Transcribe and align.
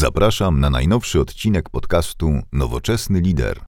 Zapraszam 0.00 0.60
na 0.60 0.70
najnowszy 0.70 1.20
odcinek 1.20 1.68
podcastu 1.68 2.32
Nowoczesny 2.52 3.20
Lider. 3.20 3.60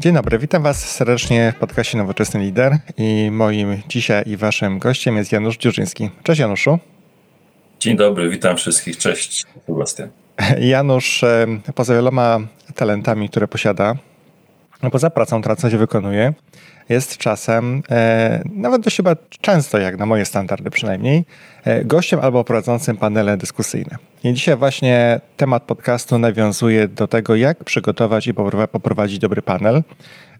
Dzień 0.00 0.14
dobry, 0.14 0.38
witam 0.38 0.62
Was 0.62 0.90
serdecznie 0.90 1.52
w 1.56 1.60
podcaście 1.60 1.98
Nowoczesny 1.98 2.40
Lider 2.40 2.78
i 2.96 3.28
moim 3.32 3.82
dzisiaj 3.88 4.22
i 4.26 4.36
Waszym 4.36 4.78
gościem 4.78 5.16
jest 5.16 5.32
Janusz 5.32 5.56
Dziurzyński. 5.56 6.10
Cześć 6.22 6.40
Januszu. 6.40 6.78
Dzień 7.80 7.96
dobry, 7.96 8.30
witam 8.30 8.56
wszystkich. 8.56 8.96
Cześć, 8.96 9.46
Sebastian. 9.66 10.08
Janusz, 10.60 11.24
poza 11.74 11.94
wieloma 11.94 12.38
talentami, 12.74 13.28
które 13.28 13.48
posiada, 13.48 13.94
no 14.82 14.90
poza 14.90 15.10
pracą, 15.10 15.40
którą 15.40 15.56
co 15.56 15.70
się 15.70 15.78
wykonuje, 15.78 16.34
jest 16.92 17.18
czasem, 17.18 17.82
e, 17.90 18.42
nawet 18.54 18.82
dość 18.82 18.96
chyba 18.96 19.16
często, 19.40 19.78
jak 19.78 19.98
na 19.98 20.06
moje 20.06 20.24
standardy 20.24 20.70
przynajmniej, 20.70 21.24
e, 21.64 21.84
gościem 21.84 22.20
albo 22.20 22.44
prowadzącym 22.44 22.96
panele 22.96 23.36
dyskusyjne. 23.36 23.96
I 24.24 24.32
dzisiaj 24.32 24.56
właśnie 24.56 25.20
temat 25.36 25.62
podcastu 25.62 26.18
nawiązuje 26.18 26.88
do 26.88 27.08
tego, 27.08 27.36
jak 27.36 27.64
przygotować 27.64 28.26
i 28.26 28.34
poprowadzić 28.72 29.18
dobry 29.18 29.42
panel. 29.42 29.82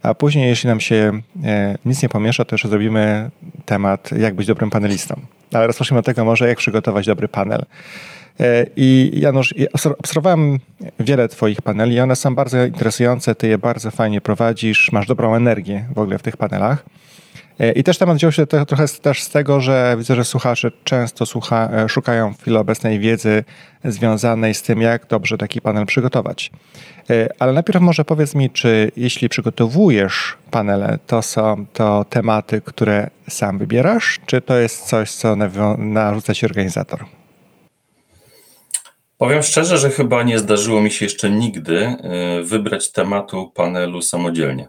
A 0.03 0.15
później, 0.15 0.49
jeśli 0.49 0.69
nam 0.69 0.81
się 0.81 1.21
e, 1.45 1.79
nic 1.85 2.03
nie 2.03 2.09
pomiesza, 2.09 2.45
to 2.45 2.55
jeszcze 2.55 2.69
zrobimy 2.69 3.31
temat, 3.65 4.11
jak 4.19 4.35
być 4.35 4.47
dobrym 4.47 4.71
panelistą. 4.71 5.21
Ale 5.53 5.67
rozpocznijmy 5.67 5.99
od 5.99 6.07
tego 6.07 6.25
może, 6.25 6.49
jak 6.49 6.59
przygotować 6.59 7.07
dobry 7.07 7.29
panel. 7.29 7.65
E, 8.41 8.67
I 8.77 9.11
Janusz, 9.15 9.55
obserwowałem 9.99 10.59
wiele 11.01 11.29
Twoich 11.29 11.63
paneli 11.63 11.95
i 11.95 12.01
one 12.01 12.17
są 12.17 12.35
bardzo 12.35 12.65
interesujące, 12.65 13.35
Ty 13.35 13.49
je 13.49 13.59
bardzo 13.59 13.91
fajnie 13.91 14.21
prowadzisz, 14.21 14.93
masz 14.93 15.07
dobrą 15.07 15.35
energię 15.35 15.85
w 15.95 15.99
ogóle 15.99 16.19
w 16.19 16.23
tych 16.23 16.37
panelach. 16.37 16.85
E, 17.61 17.73
I 17.73 17.85
też 17.85 17.99
temat 17.99 18.17
wziął 18.17 18.33
się 18.33 18.47
trochę 18.47 18.89
też 18.89 19.23
z 19.23 19.29
tego, 19.29 19.61
że 19.61 19.95
widzę, 19.99 20.15
że 20.15 20.25
słuchacze 20.25 20.71
często 20.85 21.27
słucha, 21.27 21.69
e, 21.73 21.89
szukają 21.89 22.35
w 22.35 22.41
chwili 22.41 22.57
obecnej 22.57 22.99
wiedzy 22.99 23.45
związanej 23.85 24.55
z 24.55 24.63
tym, 24.63 24.81
jak 24.81 25.07
dobrze 25.07 25.39
taki 25.39 25.61
panel 25.61 25.87
przygotować. 25.87 26.51
Ale 27.39 27.53
najpierw 27.53 27.81
może 27.81 28.05
powiedz 28.05 28.35
mi, 28.35 28.51
czy 28.51 28.93
jeśli 28.97 29.29
przygotowujesz 29.29 30.37
panele, 30.51 30.99
to 31.07 31.23
są 31.23 31.67
to 31.73 32.05
tematy, 32.11 32.61
które 32.61 33.11
sam 33.29 33.59
wybierasz, 33.59 34.21
czy 34.27 34.41
to 34.41 34.57
jest 34.57 34.87
coś, 34.87 35.11
co 35.11 35.37
narzuca 35.79 36.35
ci 36.35 36.47
organizator? 36.47 37.05
Powiem 39.23 39.43
szczerze, 39.43 39.79
że 39.79 39.91
chyba 39.91 40.23
nie 40.23 40.39
zdarzyło 40.39 40.81
mi 40.81 40.91
się 40.91 41.05
jeszcze 41.05 41.31
nigdy 41.31 41.79
e, 41.79 41.97
wybrać 42.43 42.93
tematu 42.93 43.51
panelu 43.55 44.03
samodzielnie. 44.03 44.69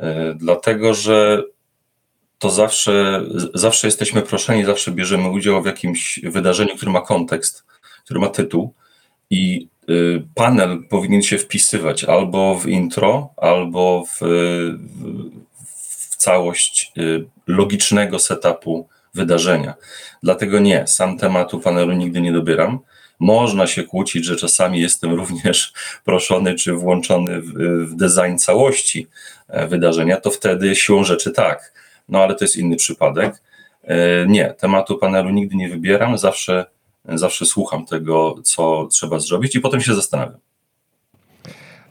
E, 0.00 0.34
dlatego, 0.34 0.94
że 0.94 1.42
to 2.38 2.50
zawsze, 2.50 3.22
zawsze 3.54 3.86
jesteśmy 3.86 4.22
proszeni, 4.22 4.64
zawsze 4.64 4.90
bierzemy 4.90 5.28
udział 5.28 5.62
w 5.62 5.66
jakimś 5.66 6.20
wydarzeniu, 6.24 6.76
które 6.76 6.92
ma 6.92 7.00
kontekst, 7.00 7.64
który 8.04 8.20
ma 8.20 8.28
tytuł 8.28 8.74
i 9.30 9.68
e, 9.88 9.92
panel 10.34 10.78
powinien 10.90 11.22
się 11.22 11.38
wpisywać 11.38 12.04
albo 12.04 12.54
w 12.54 12.66
intro, 12.66 13.28
albo 13.36 14.04
w, 14.06 14.20
w 16.10 16.16
całość 16.16 16.92
logicznego 17.46 18.18
setupu 18.18 18.88
wydarzenia. 19.14 19.74
Dlatego 20.22 20.58
nie, 20.58 20.86
sam 20.86 21.18
tematu 21.18 21.60
panelu 21.60 21.92
nigdy 21.92 22.20
nie 22.20 22.32
dobieram. 22.32 22.78
Można 23.22 23.66
się 23.66 23.82
kłócić, 23.82 24.24
że 24.24 24.36
czasami 24.36 24.80
jestem 24.80 25.14
również 25.14 25.72
proszony 26.04 26.54
czy 26.54 26.72
włączony 26.72 27.40
w, 27.40 27.52
w 27.86 27.94
design 27.94 28.36
całości 28.36 29.06
e, 29.48 29.66
wydarzenia, 29.66 30.20
to 30.20 30.30
wtedy 30.30 30.76
siłą 30.76 31.04
rzeczy 31.04 31.30
tak. 31.30 31.72
No 32.08 32.22
ale 32.22 32.34
to 32.34 32.44
jest 32.44 32.56
inny 32.56 32.76
przypadek. 32.76 33.42
E, 33.84 34.26
nie, 34.26 34.54
tematu 34.58 34.98
panelu 34.98 35.30
nigdy 35.30 35.56
nie 35.56 35.68
wybieram, 35.68 36.18
zawsze, 36.18 36.66
zawsze 37.04 37.46
słucham 37.46 37.86
tego, 37.86 38.34
co 38.44 38.88
trzeba 38.90 39.18
zrobić 39.18 39.56
i 39.56 39.60
potem 39.60 39.80
się 39.80 39.94
zastanawiam. 39.94 40.38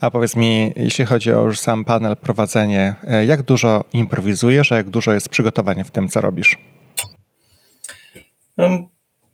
A 0.01 0.11
powiedz 0.11 0.35
mi, 0.35 0.73
jeśli 0.75 1.05
chodzi 1.05 1.33
o 1.33 1.45
już 1.45 1.59
sam 1.59 1.85
panel, 1.85 2.17
prowadzenie, 2.17 2.95
e, 3.07 3.25
jak 3.25 3.41
dużo 3.41 3.83
improwizujesz, 3.93 4.71
a 4.71 4.75
jak 4.75 4.89
dużo 4.89 5.13
jest 5.13 5.29
przygotowanie 5.29 5.83
w 5.83 5.91
tym, 5.91 6.09
co 6.09 6.21
robisz? 6.21 6.57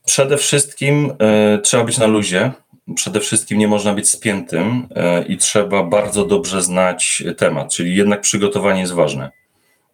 Przede 0.08 0.38
wszystkim 0.38 1.14
y, 1.56 1.62
trzeba 1.62 1.84
być 1.84 1.98
na 1.98 2.08
luzie. 2.08 2.52
Przede 2.96 3.20
wszystkim 3.20 3.58
nie 3.58 3.68
można 3.68 3.94
być 3.94 4.10
spiętym 4.10 4.88
y, 5.22 5.28
i 5.28 5.38
trzeba 5.38 5.84
bardzo 5.84 6.26
dobrze 6.26 6.62
znać 6.62 7.24
temat, 7.38 7.74
czyli 7.74 7.96
jednak 7.96 8.22
przygotowanie 8.22 8.82
jest 8.82 8.94
ważne. 8.94 9.32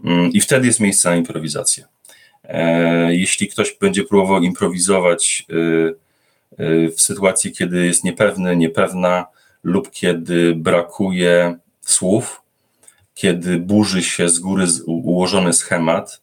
Y, 0.06 0.08
I 0.34 0.42
wtedy 0.42 0.68
jest 0.68 0.80
miejsce 0.80 1.10
na 1.10 1.16
improwizację. 1.16 1.86
Jeśli 3.10 3.48
ktoś 3.48 3.78
będzie 3.82 4.04
próbował 4.04 4.42
improwizować 4.42 5.46
w 6.98 7.02
sytuacji, 7.02 7.52
kiedy 7.52 7.86
jest 7.86 8.04
niepewny, 8.04 8.56
niepewna 8.56 9.26
lub 9.64 9.92
kiedy 9.92 10.56
brakuje 10.56 11.58
słów, 11.82 12.42
kiedy 13.14 13.58
burzy 13.58 14.04
się 14.04 14.30
z 14.30 14.40
góry 14.40 14.66
ułożony 14.86 15.54
schemat, 15.54 16.22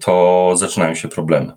to 0.00 0.52
zaczynają 0.56 0.94
się 0.94 1.08
problemy. 1.08 1.52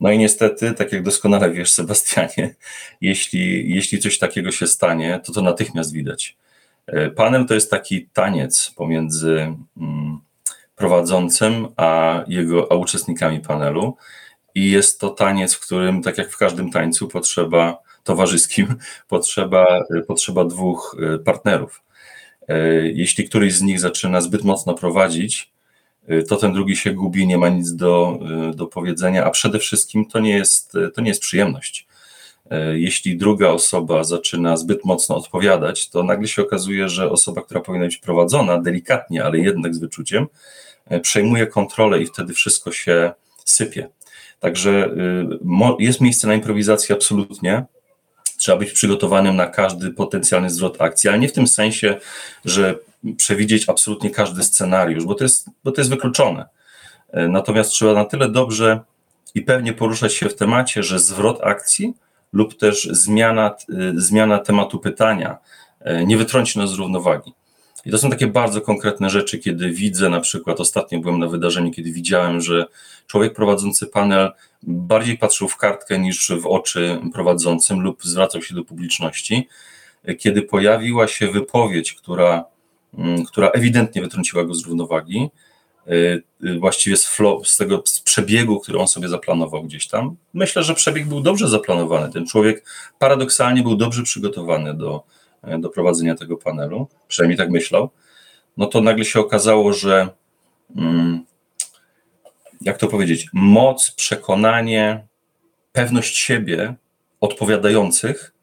No 0.00 0.12
i 0.12 0.18
niestety, 0.18 0.72
tak 0.72 0.92
jak 0.92 1.02
doskonale 1.02 1.50
wiesz, 1.50 1.72
Sebastianie, 1.72 2.54
jeśli, 3.00 3.74
jeśli 3.74 3.98
coś 3.98 4.18
takiego 4.18 4.50
się 4.50 4.66
stanie, 4.66 5.20
to 5.24 5.32
to 5.32 5.42
natychmiast 5.42 5.92
widać. 5.92 6.36
E, 6.86 7.10
panel 7.10 7.46
to 7.46 7.54
jest 7.54 7.70
taki 7.70 8.08
taniec 8.12 8.72
pomiędzy 8.76 9.54
mm, 9.76 10.20
prowadzącym 10.76 11.68
a 11.76 12.22
jego 12.28 12.72
a 12.72 12.74
uczestnikami 12.74 13.40
panelu. 13.40 13.96
I 14.54 14.70
jest 14.70 15.00
to 15.00 15.10
taniec, 15.10 15.54
w 15.54 15.60
którym, 15.60 16.02
tak 16.02 16.18
jak 16.18 16.30
w 16.30 16.38
każdym 16.38 16.70
tańcu, 16.70 17.08
potrzeba 17.08 17.78
towarzyskim, 18.04 18.74
potrzeba, 19.08 19.84
potrzeba 20.06 20.44
dwóch 20.44 20.96
e, 21.14 21.18
partnerów. 21.18 21.82
E, 22.48 22.58
jeśli 22.88 23.28
któryś 23.28 23.54
z 23.54 23.62
nich 23.62 23.80
zaczyna 23.80 24.20
zbyt 24.20 24.44
mocno 24.44 24.74
prowadzić, 24.74 25.52
to 26.28 26.36
ten 26.36 26.52
drugi 26.52 26.76
się 26.76 26.92
gubi, 26.92 27.26
nie 27.26 27.38
ma 27.38 27.48
nic 27.48 27.74
do, 27.74 28.18
y, 28.52 28.56
do 28.56 28.66
powiedzenia, 28.66 29.24
a 29.24 29.30
przede 29.30 29.58
wszystkim 29.58 30.06
to 30.06 30.20
nie, 30.20 30.36
jest, 30.36 30.72
to 30.94 31.00
nie 31.00 31.08
jest 31.08 31.20
przyjemność. 31.20 31.86
Y, 32.46 32.80
jeśli 32.80 33.16
druga 33.16 33.48
osoba 33.48 34.04
zaczyna 34.04 34.56
zbyt 34.56 34.84
mocno 34.84 35.16
odpowiadać, 35.16 35.88
to 35.88 36.02
nagle 36.02 36.28
się 36.28 36.42
okazuje, 36.42 36.88
że 36.88 37.10
osoba, 37.10 37.42
która 37.42 37.60
powinna 37.60 37.84
być 37.84 37.96
prowadzona 37.96 38.60
delikatnie, 38.60 39.24
ale 39.24 39.38
jednak 39.38 39.74
z 39.74 39.78
wyczuciem, 39.78 40.26
przejmuje 41.02 41.46
kontrolę 41.46 42.02
i 42.02 42.06
wtedy 42.06 42.32
wszystko 42.32 42.72
się 42.72 43.12
sypie. 43.44 43.88
Także 44.40 44.90
jest 45.78 46.00
miejsce 46.00 46.26
na 46.26 46.34
improwizację 46.34 46.94
absolutnie. 46.94 47.64
Trzeba 48.38 48.58
być 48.58 48.72
przygotowanym 48.72 49.36
na 49.36 49.46
każdy 49.46 49.90
potencjalny 49.90 50.50
zwrot 50.50 50.80
akcji, 50.80 51.10
ale 51.10 51.18
nie 51.18 51.28
w 51.28 51.32
tym 51.32 51.46
sensie, 51.46 51.96
że 52.44 52.78
przewidzieć 53.16 53.68
absolutnie 53.68 54.10
każdy 54.10 54.42
scenariusz, 54.42 55.04
bo 55.04 55.14
to 55.14 55.24
jest, 55.24 55.50
bo 55.64 55.72
to 55.72 55.80
jest 55.80 55.90
wykluczone. 55.90 56.46
E, 57.12 57.28
natomiast 57.28 57.70
trzeba 57.70 57.92
na 57.92 58.04
tyle 58.04 58.28
dobrze 58.28 58.80
i 59.34 59.42
pewnie 59.42 59.72
poruszać 59.72 60.14
się 60.14 60.28
w 60.28 60.36
temacie, 60.36 60.82
że 60.82 60.98
zwrot 60.98 61.38
akcji 61.42 61.94
lub 62.32 62.58
też 62.58 62.88
zmiana, 62.90 63.54
e, 63.68 63.92
zmiana 63.94 64.38
tematu 64.38 64.78
pytania 64.78 65.38
e, 65.80 66.06
nie 66.06 66.16
wytrąci 66.16 66.58
nas 66.58 66.70
z 66.70 66.74
równowagi. 66.74 67.32
I 67.84 67.90
to 67.90 67.98
są 67.98 68.10
takie 68.10 68.26
bardzo 68.26 68.60
konkretne 68.60 69.10
rzeczy, 69.10 69.38
kiedy 69.38 69.70
widzę, 69.70 70.08
na 70.08 70.20
przykład 70.20 70.60
ostatnio 70.60 71.00
byłem 71.00 71.18
na 71.18 71.28
wydarzeniu, 71.28 71.70
kiedy 71.70 71.92
widziałem, 71.92 72.40
że 72.40 72.66
człowiek 73.06 73.34
prowadzący 73.34 73.86
panel 73.86 74.32
bardziej 74.62 75.18
patrzył 75.18 75.48
w 75.48 75.56
kartkę 75.56 75.98
niż 75.98 76.32
w 76.42 76.46
oczy 76.46 77.00
prowadzącym 77.12 77.80
lub 77.80 78.04
zwracał 78.04 78.42
się 78.42 78.54
do 78.54 78.64
publiczności. 78.64 79.48
Kiedy 80.18 80.42
pojawiła 80.42 81.08
się 81.08 81.30
wypowiedź, 81.30 81.94
która 81.94 82.44
która 83.26 83.48
ewidentnie 83.48 84.02
wytrąciła 84.02 84.44
go 84.44 84.54
z 84.54 84.66
równowagi, 84.66 85.30
y, 85.88 86.22
y, 86.44 86.58
właściwie 86.58 86.96
z, 86.96 87.06
flow, 87.06 87.48
z 87.48 87.56
tego 87.56 87.82
z 87.86 88.00
przebiegu, 88.00 88.60
który 88.60 88.78
on 88.78 88.88
sobie 88.88 89.08
zaplanował 89.08 89.62
gdzieś 89.62 89.88
tam. 89.88 90.16
Myślę, 90.34 90.62
że 90.62 90.74
przebieg 90.74 91.08
był 91.08 91.20
dobrze 91.20 91.48
zaplanowany. 91.48 92.12
Ten 92.12 92.26
człowiek 92.26 92.64
paradoksalnie 92.98 93.62
był 93.62 93.76
dobrze 93.76 94.02
przygotowany 94.02 94.74
do, 94.74 95.02
e, 95.42 95.58
do 95.58 95.68
prowadzenia 95.68 96.14
tego 96.14 96.36
panelu, 96.36 96.88
przynajmniej 97.08 97.38
tak 97.38 97.50
myślał. 97.50 97.90
No 98.56 98.66
to 98.66 98.80
nagle 98.80 99.04
się 99.04 99.20
okazało, 99.20 99.72
że 99.72 100.08
mm, 100.76 101.24
jak 102.60 102.78
to 102.78 102.88
powiedzieć, 102.88 103.26
moc, 103.32 103.90
przekonanie, 103.90 105.06
pewność 105.72 106.18
siebie 106.18 106.74
odpowiadających 107.20 108.34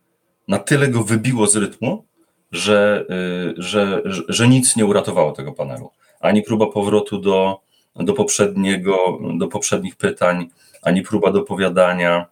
na 0.48 0.60
tyle 0.60 0.88
go 0.88 1.04
wybiło 1.04 1.48
z 1.48 1.56
rytmu, 1.56 2.06
że, 2.52 3.06
y, 3.10 3.62
że, 3.62 4.02
że 4.28 4.48
nic 4.48 4.76
nie 4.76 4.86
uratowało 4.86 5.32
tego 5.32 5.54
panelu. 5.54 5.92
Ani 6.20 6.42
próba 6.42 6.68
powrotu 6.68 7.18
do, 7.18 7.60
do, 7.96 8.14
poprzedniego, 8.14 9.20
do 9.38 9.48
poprzednich 9.48 9.96
pytań, 9.96 10.50
ani 10.82 11.02
próba 11.02 11.32
dopowiadania, 11.32 12.26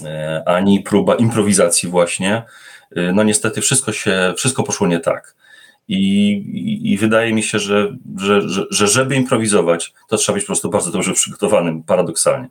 y, 0.00 0.04
ani 0.46 0.80
próba 0.80 1.14
improwizacji 1.14 1.88
właśnie. 1.88 2.42
Y, 2.96 3.12
no 3.14 3.22
niestety 3.22 3.60
wszystko 3.60 3.92
się, 3.92 4.34
wszystko 4.36 4.62
poszło 4.62 4.86
nie 4.86 5.00
tak. 5.00 5.34
I, 5.88 6.32
i, 6.32 6.92
i 6.92 6.98
wydaje 6.98 7.32
mi 7.32 7.42
się, 7.42 7.58
że, 7.58 7.96
że, 8.16 8.48
że, 8.48 8.64
że 8.70 8.86
żeby 8.86 9.16
improwizować, 9.16 9.92
to 10.08 10.16
trzeba 10.16 10.34
być 10.34 10.44
po 10.44 10.46
prostu 10.46 10.70
bardzo 10.70 10.90
dobrze 10.90 11.12
przygotowanym, 11.12 11.82
paradoksalnie. 11.82 12.48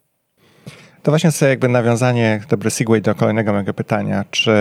To 1.03 1.11
właśnie 1.11 1.27
jest 1.27 1.41
jakby 1.41 1.67
nawiązanie, 1.67 2.41
dobry 2.49 2.69
segue 2.69 3.01
do 3.01 3.15
kolejnego 3.15 3.51
mojego 3.53 3.73
pytania. 3.73 4.25
Czy 4.31 4.51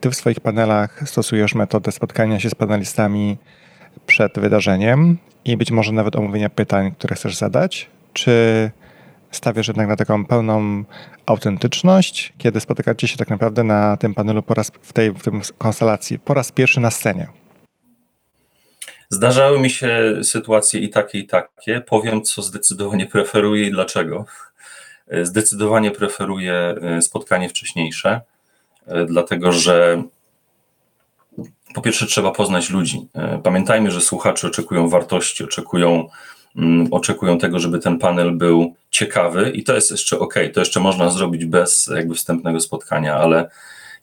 ty 0.00 0.10
w 0.10 0.14
swoich 0.14 0.40
panelach 0.40 1.08
stosujesz 1.08 1.54
metodę 1.54 1.92
spotkania 1.92 2.40
się 2.40 2.50
z 2.50 2.54
panelistami 2.54 3.36
przed 4.06 4.38
wydarzeniem 4.38 5.18
i 5.44 5.56
być 5.56 5.70
może 5.70 5.92
nawet 5.92 6.16
omówienia 6.16 6.50
pytań, 6.50 6.92
które 6.92 7.16
chcesz 7.16 7.36
zadać? 7.36 7.90
Czy 8.12 8.70
stawiasz 9.30 9.68
jednak 9.68 9.88
na 9.88 9.96
taką 9.96 10.26
pełną 10.26 10.84
autentyczność, 11.26 12.32
kiedy 12.38 12.60
spotykacie 12.60 13.08
się 13.08 13.16
tak 13.16 13.30
naprawdę 13.30 13.64
na 13.64 13.96
tym 13.96 14.14
panelu 14.14 14.42
po 14.42 14.54
raz, 14.54 14.72
w 14.82 14.92
tej 14.92 15.10
w 15.10 15.22
tym 15.22 15.40
konstelacji 15.58 16.18
po 16.18 16.34
raz 16.34 16.52
pierwszy 16.52 16.80
na 16.80 16.90
scenie? 16.90 17.26
Zdarzały 19.10 19.60
mi 19.60 19.70
się 19.70 20.14
sytuacje 20.22 20.80
i 20.80 20.90
takie, 20.90 21.18
i 21.18 21.26
takie. 21.26 21.80
Powiem, 21.80 22.22
co 22.22 22.42
zdecydowanie 22.42 23.06
preferuję 23.06 23.66
i 23.66 23.70
dlaczego. 23.70 24.24
Zdecydowanie 25.22 25.90
preferuję 25.90 26.54
e, 26.82 27.02
spotkanie 27.02 27.48
wcześniejsze, 27.48 28.10
e, 28.10 28.35
dlatego 29.06 29.52
że 29.52 30.02
po 31.76 31.82
pierwsze 31.82 32.06
trzeba 32.06 32.30
poznać 32.30 32.70
ludzi. 32.70 33.08
E, 33.14 33.40
pamiętajmy, 33.44 33.90
że 33.90 34.00
słuchacze 34.00 34.46
oczekują 34.46 34.88
wartości, 34.88 35.44
oczekują, 35.44 36.08
mm, 36.56 36.88
oczekują 36.90 37.38
tego, 37.38 37.58
żeby 37.58 37.78
ten 37.78 37.98
panel 37.98 38.36
był 38.36 38.74
ciekawy 38.90 39.50
i 39.50 39.64
to 39.64 39.74
jest 39.74 39.90
jeszcze 39.90 40.18
ok, 40.18 40.34
to 40.54 40.60
jeszcze 40.60 40.80
można 40.80 41.10
zrobić 41.10 41.44
bez 41.44 41.90
jakby 41.94 42.14
wstępnego 42.14 42.60
spotkania, 42.60 43.14
ale 43.16 43.50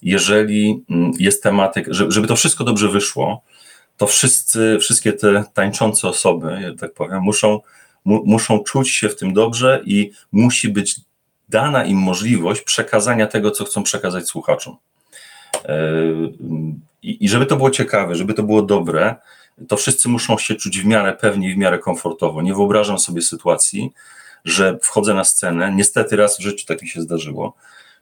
jeżeli 0.02 0.84
mm, 0.90 1.12
jest 1.20 1.44
tematyk, 1.44 1.88
żeby 1.90 2.28
to 2.28 2.36
wszystko 2.36 2.64
dobrze 2.64 2.90
wyszło, 2.90 3.42
to 3.98 4.08
wszyscy, 4.08 4.78
wszystkie 4.80 5.14
te 5.14 5.44
tańczące 5.54 6.08
osoby, 6.08 6.76
tak 6.80 6.94
powiem, 6.94 7.22
muszą, 7.22 7.60
mu, 8.06 8.24
muszą 8.26 8.60
czuć 8.60 8.90
się 8.90 9.10
w 9.10 9.16
tym 9.16 9.34
dobrze 9.34 9.82
i 9.86 10.12
musi 10.32 10.70
być 10.70 10.96
dana 11.50 11.86
im 11.86 11.98
możliwość 11.98 12.62
przekazania 12.62 13.28
tego, 13.28 13.51
co 13.51 13.66
chcą 13.66 13.84
przekazać 13.84 14.28
słuchaczom. 14.28 14.78
E, 15.66 15.78
I, 17.04 17.30
żeby 17.30 17.45
to 17.45 17.56
było 17.56 17.69
ciekawe, 17.69 18.16
żeby 18.16 18.34
to 18.34 18.44
było 18.44 18.62
dobre, 18.62 19.16
to 19.68 19.78
wszyscy 19.78 20.10
muszą 20.10 20.38
się 20.38 20.56
czuć 20.56 20.80
w 20.80 20.86
miarę 20.86 21.13
pewnie 21.13 21.51
i 21.51 21.54
w 21.54 21.57
miarę 21.57 21.80
komfortowo. 21.80 22.42
Nie 22.42 22.54
wyobrażam 22.54 23.00
sobie 23.00 23.22
sytuacji, 23.22 23.92
że 24.45 24.78
wchodzę 24.81 25.13
na 25.13 25.24
scenę, 25.24 25.72
niestety 25.75 26.16
raz 26.16 26.38
w 26.38 26.42
życiu 26.42 26.66
tak 26.66 26.81
mi 26.81 26.88
się 26.88 27.01
zdarzyło, 27.01 27.54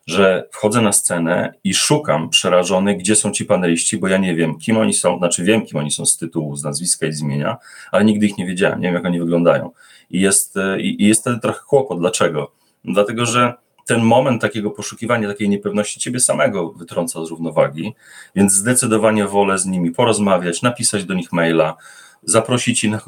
że 0.08 0.48
wchodzę 0.52 0.82
na 0.82 0.94
scenę 0.94 1.54
i 1.64 1.74
szukam 1.74 2.30
przerażony, 2.30 2.96
gdzie 2.96 3.16
są 3.16 3.32
ci 3.32 3.46
paneliści, 3.46 3.98
bo 3.98 4.08
ja 4.08 4.18
nie 4.18 4.36
wiem, 4.36 4.60
kim 4.60 4.78
oni 4.78 4.94
są, 4.94 5.18
znaczy 5.18 5.44
wiem, 5.44 5.66
kim 5.66 5.80
oni 5.80 5.92
są 5.92 6.06
z 6.06 6.18
tytułu, 6.18 6.56
z 6.56 6.64
nazwiska 6.64 7.08
i 7.08 7.14
z 7.14 7.22
imienia, 7.22 7.58
ale 7.92 8.06
nigdy 8.06 8.26
ich 8.26 8.38
nie 8.38 8.46
wiedziałem, 8.46 8.80
nie 8.80 8.88
wiem, 8.88 8.96
jak 8.96 9.06
oni 9.06 9.20
wyglądają. 9.20 9.72
I 10.12 10.22
jest, 10.22 10.56
i, 10.80 11.04
i 11.04 11.08
jest 11.08 11.22
wtedy 11.22 11.40
trochę 11.40 11.60
kłopot. 11.68 12.00
Dlaczego? 12.00 12.52
Dlatego, 12.86 13.26
że 13.26 13.54
ten 13.86 14.02
moment 14.02 14.42
takiego 14.42 14.72
poszukiwania, 14.72 15.28
takiej 15.28 15.50
niepewności 15.50 16.00
ciebie 16.00 16.20
samego 16.20 16.72
wytrąca 16.72 17.26
z 17.26 17.30
równowagi, 17.30 17.94
więc 18.36 18.54
zdecydowanie 18.54 19.28
wolę 19.28 19.58
z 19.58 19.66
nimi 19.66 19.92
porozmawiać, 19.92 20.62
napisać 20.62 21.06
do 21.06 21.14
nich 21.14 21.32
maila, 21.32 21.78
zaprosić 22.24 22.84
ich 22.84 22.92
na 22.92 23.02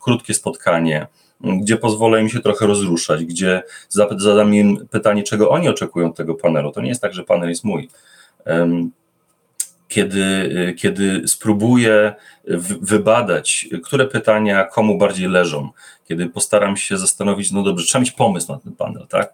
krótkie 0.00 0.34
spotkanie, 0.34 1.06
gdzie 1.40 1.76
pozwolę 1.76 2.22
im 2.22 2.28
się 2.28 2.40
trochę 2.40 2.66
rozruszać, 2.66 3.24
gdzie 3.24 3.62
zadam 4.16 4.54
im 4.54 4.88
pytanie, 4.90 5.22
czego 5.22 5.50
oni 5.50 5.68
oczekują 5.68 6.08
od 6.08 6.16
tego 6.16 6.34
panelu. 6.34 6.72
To 6.72 6.80
nie 6.80 6.88
jest 6.88 7.02
tak, 7.02 7.14
że 7.14 7.24
panel 7.24 7.48
jest 7.48 7.64
mój. 7.64 7.88
Kiedy, 9.90 10.74
kiedy 10.78 11.22
spróbuję 11.28 12.14
wybadać, 12.80 13.68
które 13.84 14.06
pytania 14.06 14.64
komu 14.64 14.98
bardziej 14.98 15.28
leżą, 15.28 15.70
kiedy 16.08 16.26
postaram 16.26 16.76
się 16.76 16.98
zastanowić, 16.98 17.52
no 17.52 17.62
dobrze, 17.62 17.86
trzeba 17.86 18.00
mieć 18.00 18.10
pomysł 18.10 18.52
na 18.52 18.58
ten 18.58 18.72
panel, 18.72 19.06
tak? 19.06 19.32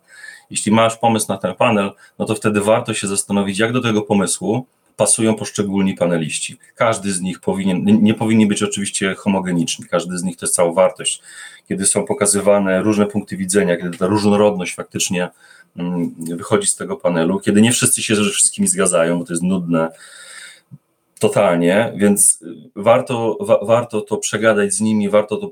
Jeśli 0.50 0.72
masz 0.72 0.96
pomysł 0.96 1.26
na 1.28 1.38
ten 1.38 1.54
panel, 1.54 1.90
no 2.18 2.24
to 2.24 2.34
wtedy 2.34 2.60
warto 2.60 2.94
się 2.94 3.06
zastanowić, 3.06 3.58
jak 3.58 3.72
do 3.72 3.80
tego 3.80 4.02
pomysłu 4.02 4.66
pasują 4.96 5.34
poszczególni 5.34 5.94
paneliści. 5.94 6.58
Każdy 6.74 7.12
z 7.12 7.20
nich 7.20 7.40
powinien, 7.40 7.84
nie 7.84 8.14
powinni 8.14 8.46
być 8.46 8.62
oczywiście 8.62 9.14
homogeniczni, 9.14 9.84
każdy 9.84 10.18
z 10.18 10.22
nich 10.22 10.36
to 10.36 10.46
jest 10.46 10.54
cała 10.54 10.72
wartość. 10.72 11.22
Kiedy 11.68 11.86
są 11.86 12.06
pokazywane 12.06 12.82
różne 12.82 13.06
punkty 13.06 13.36
widzenia, 13.36 13.76
kiedy 13.76 13.98
ta 13.98 14.06
różnorodność 14.06 14.74
faktycznie 14.74 15.28
mm, 15.76 16.14
wychodzi 16.18 16.66
z 16.66 16.76
tego 16.76 16.96
panelu, 16.96 17.40
kiedy 17.40 17.62
nie 17.62 17.72
wszyscy 17.72 18.02
się 18.02 18.16
ze 18.16 18.30
wszystkimi 18.30 18.68
zgadzają, 18.68 19.18
bo 19.18 19.24
to 19.24 19.32
jest 19.32 19.42
nudne 19.42 19.88
totalnie, 21.20 21.92
więc 21.96 22.44
warto, 22.76 23.38
wa, 23.40 23.58
warto 23.62 24.00
to 24.00 24.16
przegadać 24.16 24.74
z 24.74 24.80
nimi, 24.80 25.08
warto 25.08 25.36
to 25.36 25.50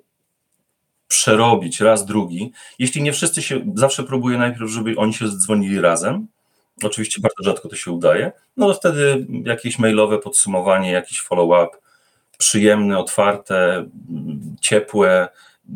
przerobić 1.09 1.81
raz, 1.81 2.07
drugi. 2.07 2.53
Jeśli 2.79 3.03
nie 3.03 3.13
wszyscy 3.13 3.43
się, 3.43 3.73
zawsze 3.75 4.03
próbuję 4.03 4.39
najpierw, 4.39 4.71
żeby 4.71 4.95
oni 4.97 5.15
się 5.15 5.29
dzwonili 5.29 5.81
razem, 5.81 6.27
Oczywiście 6.83 7.21
bardzo 7.21 7.43
rzadko 7.45 7.69
to 7.69 7.77
się 7.77 7.91
udaje. 7.91 8.33
No 8.57 8.67
to 8.67 8.75
wtedy 8.75 9.27
jakieś 9.45 9.79
mailowe 9.79 10.19
podsumowanie, 10.19 10.93
jakiś 10.93 11.21
follow-up, 11.21 11.79
przyjemne, 12.39 12.99
otwarte, 12.99 13.87
ciepłe. 14.61 15.29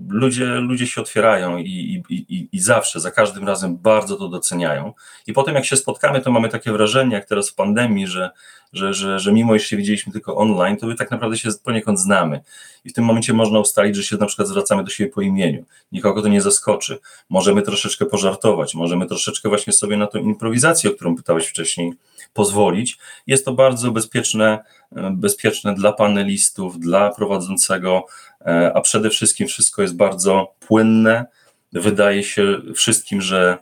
Ludzie, 0.08 0.44
ludzie 0.46 0.86
się 0.86 1.00
otwierają 1.00 1.58
i, 1.58 2.02
i, 2.08 2.14
i, 2.14 2.48
i 2.52 2.60
zawsze, 2.60 3.00
za 3.00 3.10
każdym 3.10 3.46
razem 3.46 3.76
bardzo 3.76 4.16
to 4.16 4.28
doceniają. 4.28 4.92
I 5.26 5.32
potem, 5.32 5.54
jak 5.54 5.64
się 5.64 5.76
spotkamy, 5.76 6.20
to 6.20 6.30
mamy 6.30 6.48
takie 6.48 6.72
wrażenie, 6.72 7.14
jak 7.14 7.24
teraz 7.24 7.50
w 7.50 7.54
pandemii, 7.54 8.06
że 8.06 8.30
że, 8.72 8.94
że, 8.94 9.18
że 9.18 9.32
mimo 9.32 9.54
iż 9.54 9.66
się 9.66 9.76
widzieliśmy 9.76 10.12
tylko 10.12 10.36
online, 10.36 10.76
to 10.76 10.86
my 10.86 10.94
tak 10.94 11.10
naprawdę 11.10 11.38
się 11.38 11.48
poniekąd 11.64 12.00
znamy. 12.00 12.40
I 12.84 12.90
w 12.90 12.92
tym 12.92 13.04
momencie 13.04 13.32
można 13.32 13.58
ustalić, 13.58 13.96
że 13.96 14.02
się 14.02 14.16
na 14.16 14.26
przykład 14.26 14.48
zwracamy 14.48 14.84
do 14.84 14.90
siebie 14.90 15.10
po 15.10 15.20
imieniu. 15.20 15.64
Nikogo 15.92 16.22
to 16.22 16.28
nie 16.28 16.42
zaskoczy. 16.42 16.98
Możemy 17.28 17.62
troszeczkę 17.62 18.06
pożartować, 18.06 18.74
możemy 18.74 19.06
troszeczkę 19.06 19.48
właśnie 19.48 19.72
sobie 19.72 19.96
na 19.96 20.06
tą 20.06 20.18
improwizację, 20.18 20.90
o 20.90 20.94
którą 20.94 21.16
pytałeś 21.16 21.46
wcześniej, 21.46 21.92
pozwolić. 22.32 22.98
Jest 23.26 23.44
to 23.44 23.52
bardzo 23.52 23.90
bezpieczne, 23.90 24.58
bezpieczne 25.12 25.74
dla 25.74 25.92
panelistów, 25.92 26.78
dla 26.78 27.10
prowadzącego, 27.10 28.06
e, 28.46 28.72
a 28.74 28.80
przede 28.80 29.10
wszystkim 29.10 29.48
wszystko 29.48 29.82
jest 29.82 29.96
bardzo 29.96 30.54
płynne. 30.60 31.26
Wydaje 31.72 32.22
się 32.22 32.60
wszystkim, 32.74 33.20
że 33.20 33.58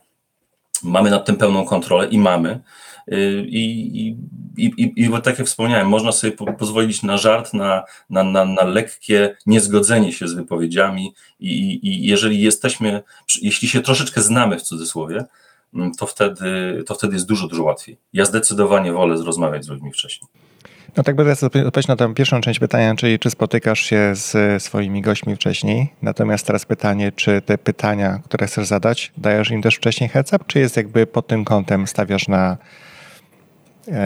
mamy 0.83 1.11
nad 1.11 1.27
tym 1.27 1.37
pełną 1.37 1.65
kontrolę 1.65 2.07
i 2.07 2.19
mamy. 2.19 2.61
I, 3.09 4.17
i, 4.57 4.73
i, 4.83 5.05
i 5.05 5.11
tak 5.23 5.39
jak 5.39 5.47
wspomniałem, 5.47 5.89
można 5.89 6.13
sobie 6.13 6.33
po, 6.33 6.53
pozwolić 6.53 7.03
na 7.03 7.17
żart, 7.17 7.55
na, 7.55 7.85
na, 8.11 8.25
na, 8.25 8.45
na 8.45 8.65
lekkie 8.65 9.37
niezgodzenie 9.47 10.13
się 10.13 10.29
z 10.29 10.35
wypowiedziami 10.35 11.15
i, 11.41 11.81
i 11.89 12.07
jeżeli 12.07 12.41
jesteśmy, 12.43 13.03
jeśli 13.43 13.69
się 13.69 13.81
troszeczkę 13.81 14.23
znamy 14.23 14.59
w 14.59 14.63
cudzysłowie, 14.63 15.25
mm, 15.75 15.93
to 15.93 16.07
wtedy, 16.07 16.83
to 16.87 16.95
wtedy 16.95 17.15
jest 17.15 17.27
dużo, 17.27 17.49
dużo 17.49 17.63
łatwiej. 17.63 17.99
Ja 18.13 18.25
zdecydowanie 18.25 18.93
wolę 18.93 19.17
rozmawiać 19.25 19.65
z 19.65 19.69
ludźmi 19.69 19.93
wcześniej. 19.93 20.29
No 20.97 21.03
tak 21.03 21.17
będę 21.17 21.33
odpowiedzieć 21.47 21.89
na 21.89 21.97
tę 21.97 22.15
pierwszą 22.15 22.41
część 22.41 22.59
pytania, 22.59 22.95
czyli 22.95 23.19
czy 23.19 23.31
spotykasz 23.31 23.81
się 23.81 24.13
z 24.15 24.63
swoimi 24.63 25.03
gośćmi 25.03 25.37
wcześniej. 25.37 25.89
Natomiast 26.03 26.47
teraz 26.47 26.67
pytanie, 26.67 27.13
czy 27.13 27.43
te 27.43 27.59
pytania, 27.59 28.21
które 28.25 28.47
chcesz 28.47 28.67
zadać, 28.67 29.13
dajesz 29.17 29.51
im 29.51 29.63
też 29.63 29.77
wcześniej 29.77 30.11
heads 30.11 30.33
up, 30.33 30.45
czy 30.47 30.59
jest 30.59 30.77
jakby 30.77 31.07
pod 31.07 31.27
tym 31.27 31.45
kątem 31.45 31.87
stawiasz 31.87 32.29
na 32.29 32.57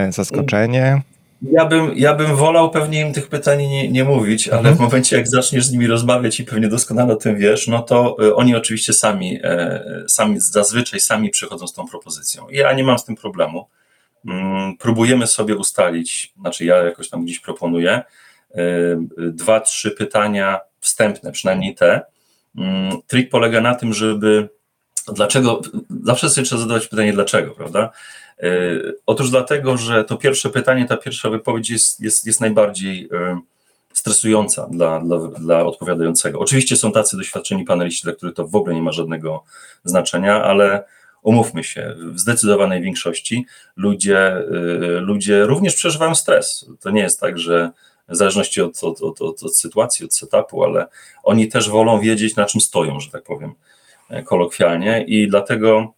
zaskoczenie? 0.09 1.01
Ja 1.41 1.65
bym, 1.65 1.91
ja 1.95 2.15
bym 2.15 2.35
wolał 2.35 2.71
pewnie 2.71 3.01
im 3.01 3.13
tych 3.13 3.27
pytań 3.27 3.59
nie, 3.59 3.89
nie 3.89 4.03
mówić, 4.03 4.47
ale 4.47 4.59
mhm. 4.59 4.75
w 4.75 4.79
momencie, 4.79 5.17
jak 5.17 5.27
zaczniesz 5.27 5.65
z 5.65 5.71
nimi 5.71 5.87
rozmawiać 5.87 6.39
i 6.39 6.45
pewnie 6.45 6.67
doskonale 6.67 7.13
o 7.13 7.15
tym 7.15 7.37
wiesz, 7.37 7.67
no 7.67 7.81
to 7.81 8.17
e, 8.23 8.35
oni 8.35 8.55
oczywiście 8.55 8.93
sami, 8.93 9.39
e, 9.43 9.83
sami 10.07 10.39
zazwyczaj 10.39 10.99
sami 10.99 11.29
przychodzą 11.29 11.67
z 11.67 11.73
tą 11.73 11.87
propozycją. 11.87 12.49
Ja 12.49 12.73
nie 12.73 12.83
mam 12.83 12.99
z 12.99 13.05
tym 13.05 13.15
problemu. 13.15 13.67
Mm, 14.25 14.77
próbujemy 14.77 15.27
sobie 15.27 15.55
ustalić, 15.55 16.33
znaczy 16.39 16.65
ja 16.65 16.77
jakoś 16.77 17.09
tam 17.09 17.25
gdzieś 17.25 17.39
proponuję, 17.39 18.01
dwa, 19.17 19.59
trzy 19.59 19.91
pytania 19.91 20.59
wstępne, 20.79 21.31
przynajmniej 21.31 21.75
te. 21.75 22.01
Mm, 22.57 22.91
trik 23.07 23.29
polega 23.29 23.61
na 23.61 23.75
tym, 23.75 23.93
żeby 23.93 24.49
dlaczego, 25.07 25.61
zawsze 26.03 26.29
sobie 26.29 26.45
trzeba 26.45 26.61
zadawać 26.61 26.87
pytanie 26.87 27.13
dlaczego, 27.13 27.51
prawda? 27.51 27.89
E, 28.39 28.49
otóż 29.05 29.29
dlatego, 29.29 29.77
że 29.77 30.03
to 30.03 30.17
pierwsze 30.17 30.49
pytanie, 30.49 30.85
ta 30.85 30.97
pierwsza 30.97 31.29
wypowiedź 31.29 31.69
jest, 31.69 31.99
jest, 31.99 32.25
jest 32.25 32.41
najbardziej 32.41 33.09
e, 33.11 33.39
stresująca 33.93 34.67
dla, 34.71 34.99
dla, 34.99 35.17
dla 35.17 35.65
odpowiadającego. 35.65 36.39
Oczywiście 36.39 36.75
są 36.75 36.91
tacy 36.91 37.17
doświadczeni 37.17 37.65
paneliści, 37.65 38.03
dla 38.03 38.13
których 38.13 38.35
to 38.35 38.47
w 38.47 38.55
ogóle 38.55 38.75
nie 38.75 38.81
ma 38.81 38.91
żadnego 38.91 39.43
znaczenia, 39.83 40.43
ale 40.43 40.83
umówmy 41.21 41.63
się, 41.63 41.95
w 42.13 42.19
zdecydowanej 42.19 42.81
większości 42.81 43.45
ludzie, 43.75 44.27
e, 44.27 44.43
ludzie 44.99 45.45
również 45.45 45.75
przeżywają 45.75 46.15
stres. 46.15 46.65
To 46.79 46.89
nie 46.89 47.01
jest 47.01 47.19
tak, 47.19 47.39
że 47.39 47.71
w 48.09 48.15
zależności 48.15 48.61
od, 48.61 48.83
od, 48.83 49.01
od, 49.01 49.21
od, 49.21 49.43
od 49.43 49.57
sytuacji, 49.57 50.05
od 50.05 50.15
setupu, 50.15 50.63
ale 50.63 50.87
oni 51.23 51.47
też 51.47 51.69
wolą 51.69 51.99
wiedzieć, 51.99 52.35
na 52.35 52.45
czym 52.45 52.61
stoją, 52.61 52.99
że 52.99 53.11
tak 53.11 53.23
powiem 53.23 53.53
kolokwialnie 54.25 55.03
i 55.07 55.27
dlatego 55.27 55.93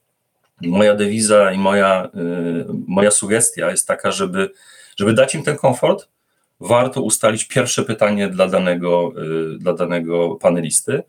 moja 0.62 0.96
dewiza 0.96 1.52
i 1.52 1.58
moja, 1.58 2.10
y, 2.16 2.66
moja 2.88 3.12
sugestia 3.12 3.72
jest 3.72 3.88
taka, 3.88 4.12
żeby, 4.12 4.52
żeby 4.98 5.14
dać 5.14 5.36
im 5.36 5.44
ten 5.44 5.58
komfort, 5.58 6.08
warto 6.60 7.02
ustalić 7.02 7.48
pierwsze 7.48 7.84
pytanie 7.84 8.28
dla 8.28 8.48
danego, 8.48 9.14
dla 9.58 9.74
danego 9.74 10.36
panelisty. 10.36 11.04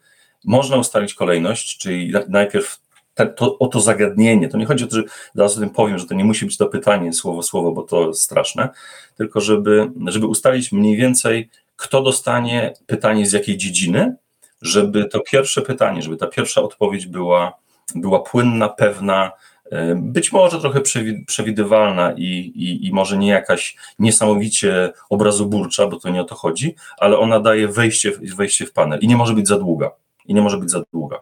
Można 0.45 0.77
ustalić 0.77 1.15
kolejność, 1.15 1.79
czyli 1.79 2.13
najpierw 2.29 2.81
te, 3.15 3.27
to, 3.27 3.59
o 3.59 3.67
to 3.67 3.81
zagadnienie. 3.81 4.49
To 4.49 4.59
nie 4.59 4.67
chodzi 4.67 4.85
o 4.85 4.87
to, 4.87 4.97
że 4.97 5.03
zaraz 5.35 5.57
o 5.57 5.61
tym 5.61 5.71
powiem, 5.71 5.99
że 5.99 6.07
to 6.07 6.15
nie 6.15 6.25
musi 6.25 6.47
być 6.47 6.57
to 6.57 6.67
pytanie 6.67 7.13
słowo 7.13 7.43
słowo, 7.43 7.73
bo 7.73 7.83
to 7.83 8.15
straszne, 8.15 8.69
tylko 9.17 9.41
żeby, 9.41 9.91
żeby 10.07 10.27
ustalić 10.27 10.73
mniej 10.73 10.97
więcej, 10.97 11.51
kto 11.77 12.03
dostanie 12.03 12.73
pytanie 12.87 13.27
z 13.27 13.33
jakiej 13.33 13.57
dziedziny, 13.57 14.17
żeby 14.65 15.05
to 15.05 15.21
pierwsze 15.21 15.63
pytanie, 15.63 16.03
żeby 16.03 16.17
ta 16.17 16.27
pierwsza 16.27 16.63
odpowiedź 16.63 17.07
była, 17.07 17.53
była 17.95 18.21
płynna, 18.21 18.69
pewna, 18.69 19.33
e, 19.71 19.95
być 19.95 20.33
może 20.33 20.61
trochę 20.61 20.81
przewidywalna 21.27 22.13
i, 22.17 22.23
i, 22.55 22.87
i 22.87 22.93
może 22.93 23.19
nie 23.19 23.29
jakaś 23.29 23.77
niesamowicie 23.99 24.93
obrazoburcza, 25.11 25.87
bo 25.87 26.01
to 26.01 26.11
nie 26.11 26.21
o 26.21 26.25
to 26.25 26.35
chodzi, 26.35 26.75
ale 26.99 27.19
ona 27.19 27.41
daje 27.41 27.69
wejście, 27.69 28.13
wejście 28.37 28.67
w 28.67 28.73
panel 28.73 28.99
i 29.03 29.09
nie 29.09 29.17
może 29.17 29.35
być 29.35 29.49
za 29.49 29.59
długa. 29.59 29.91
I 30.27 30.35
nie 30.35 30.43
może 30.43 30.57
być 30.57 30.71
za 30.71 30.83
długa. 30.93 31.21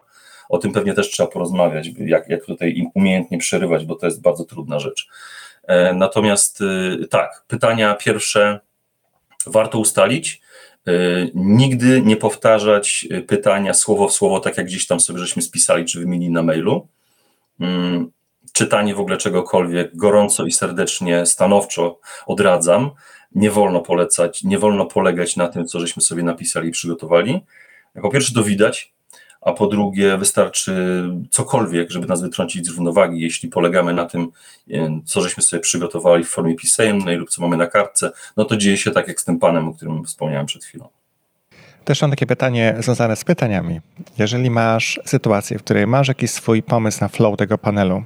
O 0.49 0.57
tym 0.57 0.71
pewnie 0.71 0.93
też 0.93 1.09
trzeba 1.09 1.29
porozmawiać, 1.29 1.87
jak, 1.97 2.29
jak 2.29 2.45
tutaj 2.45 2.73
im 2.75 2.89
umiejętnie 2.93 3.37
przerywać, 3.37 3.85
bo 3.85 3.95
to 3.95 4.05
jest 4.05 4.21
bardzo 4.21 4.45
trudna 4.45 4.79
rzecz. 4.79 5.07
E, 5.63 5.93
natomiast 5.93 6.61
y, 6.61 7.07
tak, 7.07 7.43
pytania 7.47 7.95
pierwsze 7.95 8.59
warto 9.45 9.79
ustalić. 9.79 10.41
E, 10.87 10.91
nigdy 11.33 12.01
nie 12.01 12.15
powtarzać 12.15 13.07
y, 13.11 13.21
pytania 13.21 13.73
słowo 13.73 14.07
w 14.07 14.13
słowo, 14.13 14.39
tak 14.39 14.57
jak 14.57 14.65
gdzieś 14.65 14.87
tam 14.87 14.99
sobie 14.99 15.19
żeśmy 15.19 15.41
spisali 15.41 15.85
czy 15.85 15.99
wymienili 15.99 16.31
na 16.31 16.43
mailu. 16.43 16.87
Mm, 17.59 18.11
czytanie 18.53 18.95
w 18.95 18.99
ogóle 18.99 19.17
czegokolwiek 19.17 19.95
gorąco 19.95 20.45
i 20.45 20.51
serdecznie, 20.51 21.25
stanowczo 21.25 21.99
odradzam. 22.25 22.91
Nie 23.35 23.51
wolno 23.51 23.81
polecać, 23.81 24.43
nie 24.43 24.59
wolno 24.59 24.85
polegać 24.85 25.35
na 25.35 25.47
tym, 25.47 25.67
co 25.67 25.79
żeśmy 25.79 26.01
sobie 26.01 26.23
napisali 26.23 26.69
i 26.69 26.71
przygotowali. 26.71 27.41
Po 28.01 28.09
pierwsze, 28.09 28.33
to 28.33 28.43
widać, 28.43 28.92
a 29.45 29.51
po 29.51 29.67
drugie 29.67 30.17
wystarczy 30.17 31.03
cokolwiek, 31.31 31.91
żeby 31.91 32.07
nas 32.07 32.21
wytrącić 32.21 32.65
z 32.65 32.69
równowagi, 32.69 33.19
jeśli 33.19 33.49
polegamy 33.49 33.93
na 33.93 34.05
tym, 34.05 34.27
e, 34.71 34.99
co 35.05 35.21
żeśmy 35.21 35.43
sobie 35.43 35.59
przygotowali 35.59 36.23
w 36.23 36.29
formie 36.29 36.55
pisemnej 36.55 37.17
lub 37.17 37.29
co 37.29 37.41
mamy 37.41 37.57
na 37.57 37.67
kartce, 37.67 38.11
no 38.37 38.45
to 38.45 38.57
dzieje 38.57 38.77
się 38.77 38.91
tak 38.91 39.07
jak 39.07 39.21
z 39.21 39.25
tym 39.25 39.39
panem, 39.39 39.67
o 39.67 39.73
którym 39.73 40.05
wspomniałem 40.05 40.45
przed 40.45 40.63
chwilą. 40.63 40.87
Też 41.85 42.01
mam 42.01 42.11
takie 42.11 42.25
pytanie 42.25 42.75
związane 42.79 43.15
z 43.15 43.23
pytaniami. 43.23 43.81
Jeżeli 44.17 44.49
masz 44.49 44.99
sytuację, 45.05 45.59
w 45.59 45.63
której 45.63 45.87
masz 45.87 46.07
jakiś 46.07 46.31
swój 46.31 46.63
pomysł 46.63 47.01
na 47.01 47.07
flow 47.07 47.37
tego 47.37 47.57
panelu 47.57 48.03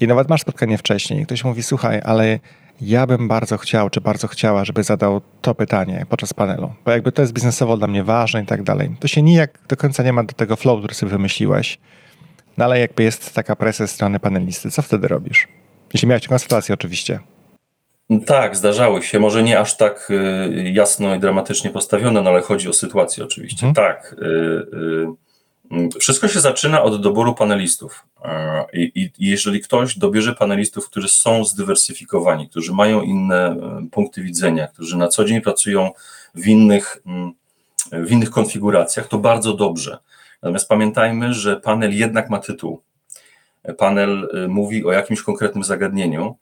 i 0.00 0.06
nawet 0.06 0.28
masz 0.28 0.40
spotkanie 0.40 0.78
wcześniej, 0.78 1.26
ktoś 1.26 1.44
mówi, 1.44 1.62
słuchaj, 1.62 2.00
ale 2.04 2.38
ja 2.80 3.06
bym 3.06 3.28
bardzo 3.28 3.58
chciał, 3.58 3.90
czy 3.90 4.00
bardzo 4.00 4.28
chciała, 4.28 4.64
żeby 4.64 4.82
zadał 4.82 5.20
to 5.42 5.54
pytanie 5.54 6.06
podczas 6.08 6.34
panelu, 6.34 6.72
bo 6.84 6.90
jakby 6.90 7.12
to 7.12 7.22
jest 7.22 7.32
biznesowo 7.32 7.76
dla 7.76 7.86
mnie 7.86 8.04
ważne 8.04 8.42
i 8.42 8.46
tak 8.46 8.62
dalej. 8.62 8.96
To 9.00 9.08
się 9.08 9.22
nijak 9.22 9.58
do 9.68 9.76
końca 9.76 10.02
nie 10.02 10.12
ma 10.12 10.24
do 10.24 10.34
tego 10.34 10.56
flow, 10.56 10.78
który 10.78 10.94
sobie 10.94 11.12
wymyśliłeś, 11.12 11.78
no 12.58 12.64
ale 12.64 12.80
jakby 12.80 13.02
jest 13.02 13.34
taka 13.34 13.56
presja 13.56 13.86
ze 13.86 13.92
strony 13.92 14.20
panelisty, 14.20 14.70
co 14.70 14.82
wtedy 14.82 15.08
robisz? 15.08 15.48
Jeśli 15.94 16.08
miałeś 16.08 16.22
taką 16.22 16.38
sytuację 16.38 16.74
oczywiście. 16.74 17.20
Tak, 18.26 18.56
zdarzały 18.56 19.02
się. 19.02 19.20
Może 19.20 19.42
nie 19.42 19.58
aż 19.58 19.76
tak 19.76 20.10
y, 20.10 20.70
jasno 20.72 21.14
i 21.14 21.20
dramatycznie 21.20 21.70
postawione, 21.70 22.22
no 22.22 22.30
ale 22.30 22.40
chodzi 22.40 22.68
o 22.68 22.72
sytuację 22.72 23.24
oczywiście. 23.24 23.60
Hmm. 23.60 23.74
Tak. 23.74 24.16
Y, 24.18 24.26
y, 24.26 25.06
wszystko 26.00 26.28
się 26.28 26.40
zaczyna 26.40 26.82
od 26.82 27.02
doboru 27.02 27.34
panelistów. 27.34 28.06
E, 28.24 28.64
I, 28.72 28.92
I, 28.94 29.10
jeżeli 29.18 29.60
ktoś 29.60 29.98
dobierze 29.98 30.34
panelistów, 30.34 30.90
którzy 30.90 31.08
są 31.08 31.44
zdywersyfikowani, 31.44 32.48
którzy 32.48 32.72
mają 32.72 33.02
inne 33.02 33.46
e, 33.46 33.86
punkty 33.90 34.22
widzenia, 34.22 34.66
którzy 34.66 34.96
na 34.96 35.08
co 35.08 35.24
dzień 35.24 35.40
pracują 35.40 35.90
w 36.34 36.46
innych, 36.46 37.02
mm, 37.06 37.32
w 37.92 38.10
innych 38.10 38.30
konfiguracjach, 38.30 39.08
to 39.08 39.18
bardzo 39.18 39.54
dobrze. 39.54 39.98
Natomiast 40.42 40.68
pamiętajmy, 40.68 41.34
że 41.34 41.56
panel 41.56 41.96
jednak 41.96 42.30
ma 42.30 42.38
tytuł. 42.38 42.82
Panel 43.78 44.28
e, 44.34 44.48
mówi 44.48 44.84
o 44.84 44.92
jakimś 44.92 45.22
konkretnym 45.22 45.64
zagadnieniu, 45.64 46.36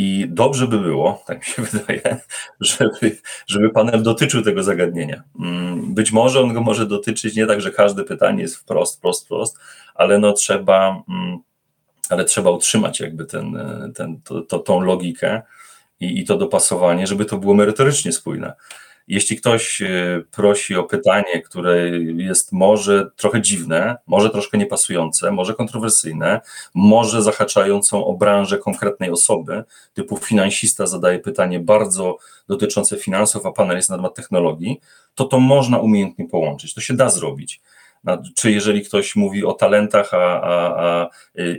i 0.00 0.26
dobrze 0.28 0.66
by 0.66 0.78
było, 0.78 1.22
tak 1.26 1.38
mi 1.38 1.44
się 1.44 1.62
wydaje, 1.72 2.16
żeby, 2.60 3.18
żeby 3.46 3.70
panel 3.70 4.02
dotyczył 4.02 4.42
tego 4.42 4.62
zagadnienia. 4.62 5.22
Mm, 5.40 5.94
być 5.94 6.12
może 6.12 6.40
on 6.40 6.54
go 6.54 6.60
może 6.60 6.86
dotyczyć 6.86 7.36
nie 7.36 7.46
tak, 7.46 7.60
że 7.60 7.70
każde 7.70 8.04
pytanie 8.04 8.42
jest 8.42 8.56
wprost, 8.56 8.96
wprost, 8.96 9.24
wprost, 9.24 9.58
ale 9.94 10.18
no 10.18 10.32
trzeba, 10.32 11.02
mm, 11.08 11.38
ale 12.10 12.24
trzeba 12.24 12.50
utrzymać 12.50 13.00
jakby 13.00 13.24
ten, 13.24 13.58
ten, 13.94 14.20
to, 14.24 14.42
to, 14.42 14.58
tą 14.58 14.80
logikę 14.80 15.42
i, 16.00 16.20
i 16.20 16.24
to 16.24 16.36
dopasowanie, 16.36 17.06
żeby 17.06 17.24
to 17.24 17.38
było 17.38 17.54
merytorycznie 17.54 18.12
spójne. 18.12 18.52
Jeśli 19.10 19.36
ktoś 19.36 19.82
e, 19.82 20.22
prosi 20.30 20.76
o 20.76 20.84
pytanie, 20.84 21.42
które 21.42 21.88
jest 22.16 22.52
może 22.52 23.10
trochę 23.16 23.42
dziwne, 23.42 23.96
może 24.06 24.30
troszkę 24.30 24.58
niepasujące, 24.58 25.30
może 25.30 25.54
kontrowersyjne, 25.54 26.40
może 26.74 27.22
zahaczającą 27.22 28.06
o 28.06 28.14
branżę 28.14 28.58
konkretnej 28.58 29.10
osoby, 29.10 29.64
typu 29.94 30.16
finansista 30.16 30.86
zadaje 30.86 31.18
pytanie 31.18 31.60
bardzo 31.60 32.18
dotyczące 32.48 32.96
finansów, 32.96 33.46
a 33.46 33.52
panel 33.52 33.76
jest 33.76 33.90
na 33.90 33.96
temat 33.96 34.14
technologii, 34.14 34.80
to 35.14 35.24
to 35.24 35.40
można 35.40 35.78
umiejętnie 35.78 36.28
połączyć. 36.28 36.74
To 36.74 36.80
się 36.80 36.94
da 36.94 37.10
zrobić. 37.10 37.60
Czy 38.36 38.50
jeżeli 38.50 38.84
ktoś 38.84 39.16
mówi 39.16 39.44
o 39.44 39.52
talentach, 39.52 40.14
a, 40.14 40.42
a, 40.42 40.84
a 40.84 41.08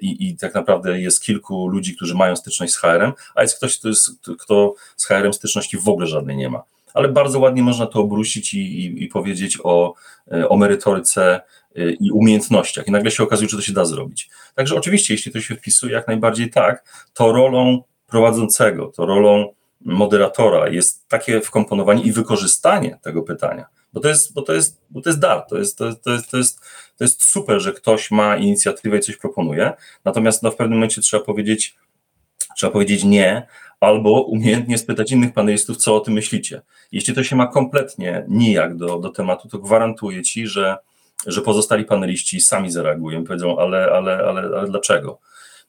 i, 0.01 0.29
i, 0.29 0.38
tak 0.38 0.55
naprawdę 0.55 1.01
jest 1.01 1.24
kilku 1.24 1.67
ludzi, 1.67 1.96
którzy 1.96 2.15
mają 2.15 2.36
styczność 2.36 2.74
z 2.74 2.77
HR-em, 2.77 3.13
a 3.36 3.41
jest 3.41 3.58
ktoś, 3.58 3.79
kto, 3.79 3.88
jest, 3.88 4.10
kto 4.39 4.74
z 4.96 5.05
HR-em 5.05 5.34
styczności 5.34 5.77
w 5.77 5.89
ogóle 5.89 6.08
żadnej 6.08 6.38
nie 6.38 6.50
ma 6.50 6.71
ale 6.93 7.10
bardzo 7.10 7.39
ładnie 7.39 7.63
można 7.63 7.86
to 7.86 8.00
obrócić 8.00 8.53
i, 8.53 8.60
i, 8.60 9.03
i 9.03 9.07
powiedzieć 9.07 9.57
o, 9.63 9.93
e, 10.31 10.50
o 10.50 10.57
merytoryce 10.57 11.41
e, 11.75 11.91
i 11.91 12.12
umiejętnościach. 12.12 12.88
I 12.88 12.91
nagle 12.91 13.12
się 13.12 13.24
okazuje, 13.24 13.50
że 13.50 13.57
to 13.57 13.63
się 13.63 13.74
da 13.74 13.86
zrobić. 13.86 14.29
Także 14.55 14.75
oczywiście, 14.75 15.13
jeśli 15.13 15.31
to 15.31 15.41
się 15.41 15.55
wpisuje, 15.55 15.93
jak 15.93 16.07
najbardziej 16.07 16.50
tak, 16.50 16.83
to 17.13 17.31
rolą 17.31 17.83
prowadzącego, 18.07 18.88
to 18.88 19.05
rolą 19.05 19.53
moderatora 19.86 20.69
jest 20.69 21.07
takie 21.07 21.41
wkomponowanie 21.41 22.03
i 22.03 22.12
wykorzystanie 22.12 23.00
tego 23.01 23.21
pytania. 23.21 23.65
Bo 23.93 24.00
to 24.00 24.07
jest, 24.07 24.33
bo 24.33 24.41
to 24.41 24.53
jest, 24.53 24.81
bo 24.89 25.01
to 25.01 25.10
jest 25.10 25.19
dar, 25.19 25.45
to 25.50 25.57
jest, 25.57 25.77
to, 25.77 25.86
jest, 25.86 26.03
to, 26.03 26.12
jest, 26.12 26.31
to, 26.31 26.38
jest, 26.38 26.60
to 26.98 27.03
jest 27.03 27.24
super, 27.24 27.60
że 27.60 27.74
ktoś 27.74 28.12
ma 28.12 28.38
inicjatywę 28.38 28.98
i 28.98 29.01
coś 29.01 29.17
proponuje, 29.17 29.74
natomiast 30.05 30.43
no, 30.43 30.51
w 30.51 30.55
pewnym 30.55 30.77
momencie 30.77 31.01
trzeba 31.01 31.24
powiedzieć, 31.24 31.75
trzeba 32.55 32.74
powiedzieć 32.74 33.03
nie, 33.03 33.48
albo 33.79 34.22
umiejętnie 34.22 34.77
spytać 34.77 35.12
innych 35.12 35.34
panelistów, 35.34 35.77
co 35.77 35.96
o 35.96 36.00
tym 36.00 36.13
myślicie. 36.13 36.62
Jeśli 36.91 37.13
to 37.15 37.24
się 37.24 37.36
ma 37.36 37.48
kompletnie 37.48 38.25
nijak 38.27 38.75
do, 38.75 39.00
do 39.00 39.10
tematu, 39.10 39.48
to 39.48 39.60
gwarantuję 39.60 40.22
ci, 40.22 40.48
że, 40.48 40.77
że 41.27 41.41
pozostali 41.41 41.86
paneliści 41.86 42.41
sami 42.41 42.72
zareagują, 42.72 43.24
powiedzą, 43.24 43.60
ale, 43.60 43.91
ale, 43.91 44.17
ale, 44.17 44.41
ale 44.41 44.67
dlaczego? 44.67 45.20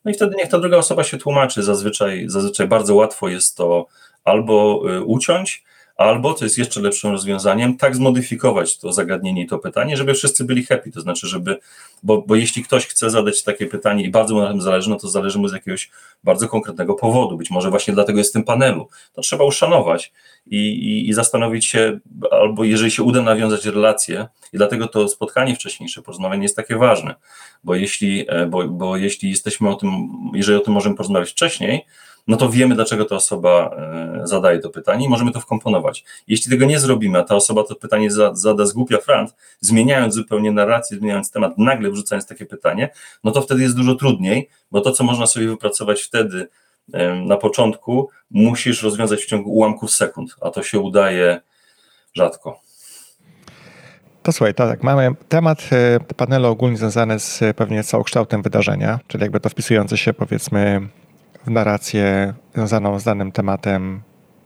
No 0.04 0.10
i 0.10 0.14
wtedy 0.14 0.36
niech 0.36 0.48
ta 0.48 0.58
druga 0.58 0.76
osoba 0.76 1.04
się 1.04 1.18
tłumaczy. 1.18 1.62
Zazwyczaj, 1.62 2.24
zazwyczaj 2.28 2.68
bardzo 2.68 2.94
łatwo 2.94 3.28
jest 3.28 3.56
to 3.56 3.86
albo 4.24 4.82
y, 4.90 5.04
uciąć, 5.04 5.64
Albo, 5.96 6.34
co 6.34 6.44
jest 6.44 6.58
jeszcze 6.58 6.80
lepszym 6.80 7.10
rozwiązaniem, 7.10 7.76
tak 7.76 7.96
zmodyfikować 7.96 8.78
to 8.78 8.92
zagadnienie 8.92 9.42
i 9.42 9.46
to 9.46 9.58
pytanie, 9.58 9.96
żeby 9.96 10.14
wszyscy 10.14 10.44
byli 10.44 10.64
happy. 10.64 10.92
To 10.92 11.00
znaczy, 11.00 11.26
żeby, 11.26 11.58
bo, 12.02 12.22
bo 12.22 12.34
jeśli 12.34 12.64
ktoś 12.64 12.86
chce 12.86 13.10
zadać 13.10 13.42
takie 13.42 13.66
pytanie 13.66 14.04
i 14.04 14.10
bardzo 14.10 14.34
mu 14.34 14.40
na 14.40 14.48
tym 14.48 14.60
zależy, 14.60 14.90
no 14.90 14.96
to 14.96 15.08
zależy 15.08 15.38
mu 15.38 15.48
z 15.48 15.52
jakiegoś 15.52 15.90
bardzo 16.24 16.48
konkretnego 16.48 16.94
powodu. 16.94 17.36
Być 17.36 17.50
może 17.50 17.70
właśnie 17.70 17.94
dlatego 17.94 18.18
jest 18.18 18.30
w 18.30 18.32
tym 18.32 18.44
panelu. 18.44 18.88
To 19.12 19.22
trzeba 19.22 19.44
uszanować 19.44 20.12
i, 20.46 20.56
i, 20.56 21.08
i 21.08 21.12
zastanowić 21.12 21.66
się, 21.66 21.98
albo 22.30 22.64
jeżeli 22.64 22.90
się 22.90 23.02
uda 23.02 23.22
nawiązać 23.22 23.66
relacje, 23.66 24.28
i 24.52 24.56
dlatego 24.56 24.88
to 24.88 25.08
spotkanie 25.08 25.54
wcześniejsze, 25.54 26.02
porozmawianie 26.02 26.42
jest 26.42 26.56
takie 26.56 26.76
ważne, 26.76 27.14
bo 27.64 27.74
jeśli, 27.74 28.24
e, 28.28 28.46
bo, 28.46 28.68
bo 28.68 28.96
jeśli 28.96 29.30
jesteśmy 29.30 29.70
o 29.70 29.74
tym, 29.74 30.08
jeżeli 30.34 30.58
o 30.58 30.60
tym 30.60 30.74
możemy 30.74 30.96
porozmawiać 30.96 31.30
wcześniej, 31.30 31.86
no 32.26 32.36
to 32.36 32.48
wiemy, 32.48 32.74
dlaczego 32.74 33.04
ta 33.04 33.16
osoba 33.16 33.76
e, 33.76 34.20
zadaje 34.26 34.58
to 34.58 34.70
pytanie 34.70 35.06
i 35.06 35.08
możemy 35.08 35.32
to 35.32 35.40
wkomponować. 35.40 36.04
Jeśli 36.28 36.50
tego 36.50 36.66
nie 36.66 36.78
zrobimy, 36.78 37.18
a 37.18 37.22
ta 37.22 37.34
osoba 37.34 37.64
to 37.64 37.74
pytanie 37.74 38.08
zada 38.32 38.66
z 38.66 38.72
głupia 38.72 38.98
frant, 38.98 39.34
zmieniając 39.60 40.14
zupełnie 40.14 40.52
narrację, 40.52 40.96
zmieniając 40.96 41.30
temat, 41.30 41.58
nagle 41.58 41.90
wrzucając 41.90 42.26
takie 42.26 42.46
pytanie, 42.46 42.90
no 43.24 43.30
to 43.30 43.42
wtedy 43.42 43.62
jest 43.62 43.76
dużo 43.76 43.94
trudniej, 43.94 44.48
bo 44.70 44.80
to, 44.80 44.92
co 44.92 45.04
można 45.04 45.26
sobie 45.26 45.48
wypracować 45.48 46.02
wtedy 46.02 46.48
na 47.26 47.36
początku, 47.36 48.10
musisz 48.30 48.82
rozwiązać 48.82 49.20
w 49.22 49.26
ciągu 49.26 49.50
ułamków 49.50 49.90
sekund, 49.90 50.36
a 50.40 50.50
to 50.50 50.62
się 50.62 50.80
udaje 50.80 51.40
rzadko. 52.14 52.60
To 54.22 54.32
słuchaj, 54.32 54.54
to 54.54 54.68
tak, 54.68 54.82
mamy 54.82 55.10
temat 55.28 55.68
e, 55.72 56.00
panelu 56.16 56.48
ogólnie 56.48 56.76
związany 56.76 57.18
z 57.18 57.40
pewnie 57.56 57.84
całokształtem 57.84 58.42
wydarzenia, 58.42 59.00
czyli 59.08 59.22
jakby 59.22 59.40
to 59.40 59.48
wpisujące 59.48 59.96
się 59.96 60.12
powiedzmy 60.12 60.88
w 61.46 61.50
narrację 61.50 62.34
związaną 62.54 62.98
z 62.98 63.04
danym 63.04 63.32
tematem 63.32 64.02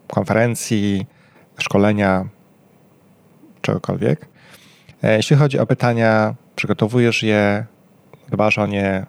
konferencji, 0.09 1.07
szkolenia, 1.59 2.29
czegokolwiek. 3.63 4.29
E, 5.03 5.17
jeśli 5.17 5.37
chodzi 5.37 5.59
o 5.59 5.67
pytania, 5.67 6.35
przygotowujesz 6.57 7.23
je, 7.23 7.67
dbasz 8.29 8.59
o 8.59 8.67
nie, 8.67 9.07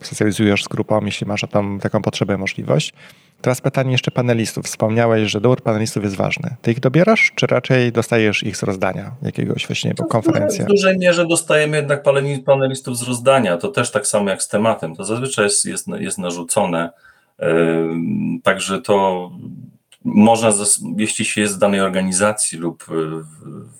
socjalizujesz 0.00 0.64
z 0.64 0.68
grupą, 0.68 1.04
jeśli 1.04 1.26
masz 1.26 1.44
o 1.44 1.46
tą, 1.46 1.78
taką 1.78 2.02
potrzebę, 2.02 2.38
możliwość. 2.38 2.92
Teraz 3.40 3.60
pytanie 3.60 3.92
jeszcze 3.92 4.10
panelistów. 4.10 4.64
Wspomniałeś, 4.64 5.30
że 5.30 5.40
dobór 5.40 5.62
panelistów 5.62 6.04
jest 6.04 6.16
ważny. 6.16 6.56
Ty 6.62 6.72
ich 6.72 6.80
dobierasz, 6.80 7.32
czy 7.34 7.46
raczej 7.46 7.92
dostajesz 7.92 8.42
ich 8.42 8.56
z 8.56 8.62
rozdania 8.62 9.10
jakiegoś 9.22 9.66
właśnie, 9.66 9.94
bo 9.94 10.04
konferencja? 10.04 10.64
W 10.64 10.68
dużej 10.68 10.98
mierze 10.98 11.26
dostajemy 11.26 11.76
jednak 11.76 12.02
panelistów 12.44 12.98
z 12.98 13.02
rozdania. 13.02 13.56
To 13.56 13.68
też 13.68 13.90
tak 13.90 14.06
samo 14.06 14.30
jak 14.30 14.42
z 14.42 14.48
tematem. 14.48 14.96
To 14.96 15.04
zazwyczaj 15.04 15.44
jest, 15.44 15.64
jest, 15.64 15.88
jest 15.88 16.18
narzucone. 16.18 16.90
Także 18.42 18.82
to 18.82 19.30
można, 20.04 20.52
jeśli 20.96 21.24
się 21.24 21.40
jest 21.40 21.56
w 21.56 21.58
danej 21.58 21.80
organizacji 21.80 22.58
lub 22.58 22.84
w, 22.84 23.22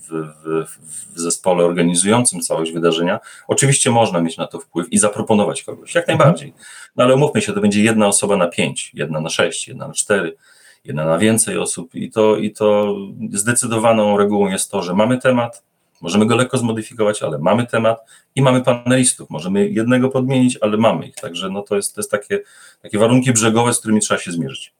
w, 0.08 0.66
w, 1.14 1.20
zespole 1.20 1.64
organizującym 1.64 2.40
całość 2.40 2.72
wydarzenia, 2.72 3.20
oczywiście 3.48 3.90
można 3.90 4.20
mieć 4.20 4.36
na 4.36 4.46
to 4.46 4.58
wpływ 4.58 4.92
i 4.92 4.98
zaproponować 4.98 5.62
kogoś, 5.62 5.94
jak 5.94 6.08
najbardziej. 6.08 6.54
No 6.96 7.04
ale 7.04 7.14
umówmy 7.14 7.42
się, 7.42 7.52
to 7.52 7.60
będzie 7.60 7.82
jedna 7.82 8.06
osoba 8.06 8.36
na 8.36 8.48
pięć, 8.48 8.90
jedna 8.94 9.20
na 9.20 9.28
sześć, 9.28 9.68
jedna 9.68 9.88
na 9.88 9.94
cztery, 9.94 10.36
jedna 10.84 11.04
na 11.04 11.18
więcej 11.18 11.58
osób 11.58 11.94
i 11.94 12.10
to, 12.10 12.36
i 12.36 12.50
to 12.50 12.96
zdecydowaną 13.32 14.16
regułą 14.16 14.48
jest 14.48 14.70
to, 14.70 14.82
że 14.82 14.94
mamy 14.94 15.18
temat, 15.18 15.62
możemy 16.00 16.26
go 16.26 16.36
lekko 16.36 16.58
zmodyfikować, 16.58 17.22
ale 17.22 17.38
mamy 17.38 17.66
temat 17.66 18.04
i 18.34 18.42
mamy 18.42 18.62
panelistów. 18.62 19.30
Możemy 19.30 19.68
jednego 19.68 20.08
podmienić, 20.08 20.58
ale 20.60 20.76
mamy 20.76 21.06
ich. 21.06 21.14
Także 21.14 21.50
no 21.50 21.62
to 21.62 21.76
jest, 21.76 21.94
to 21.94 22.00
jest 22.00 22.10
takie, 22.10 22.40
takie 22.82 22.98
warunki 22.98 23.32
brzegowe, 23.32 23.74
z 23.74 23.78
którymi 23.78 24.00
trzeba 24.00 24.20
się 24.20 24.32
zmierzyć. 24.32 24.72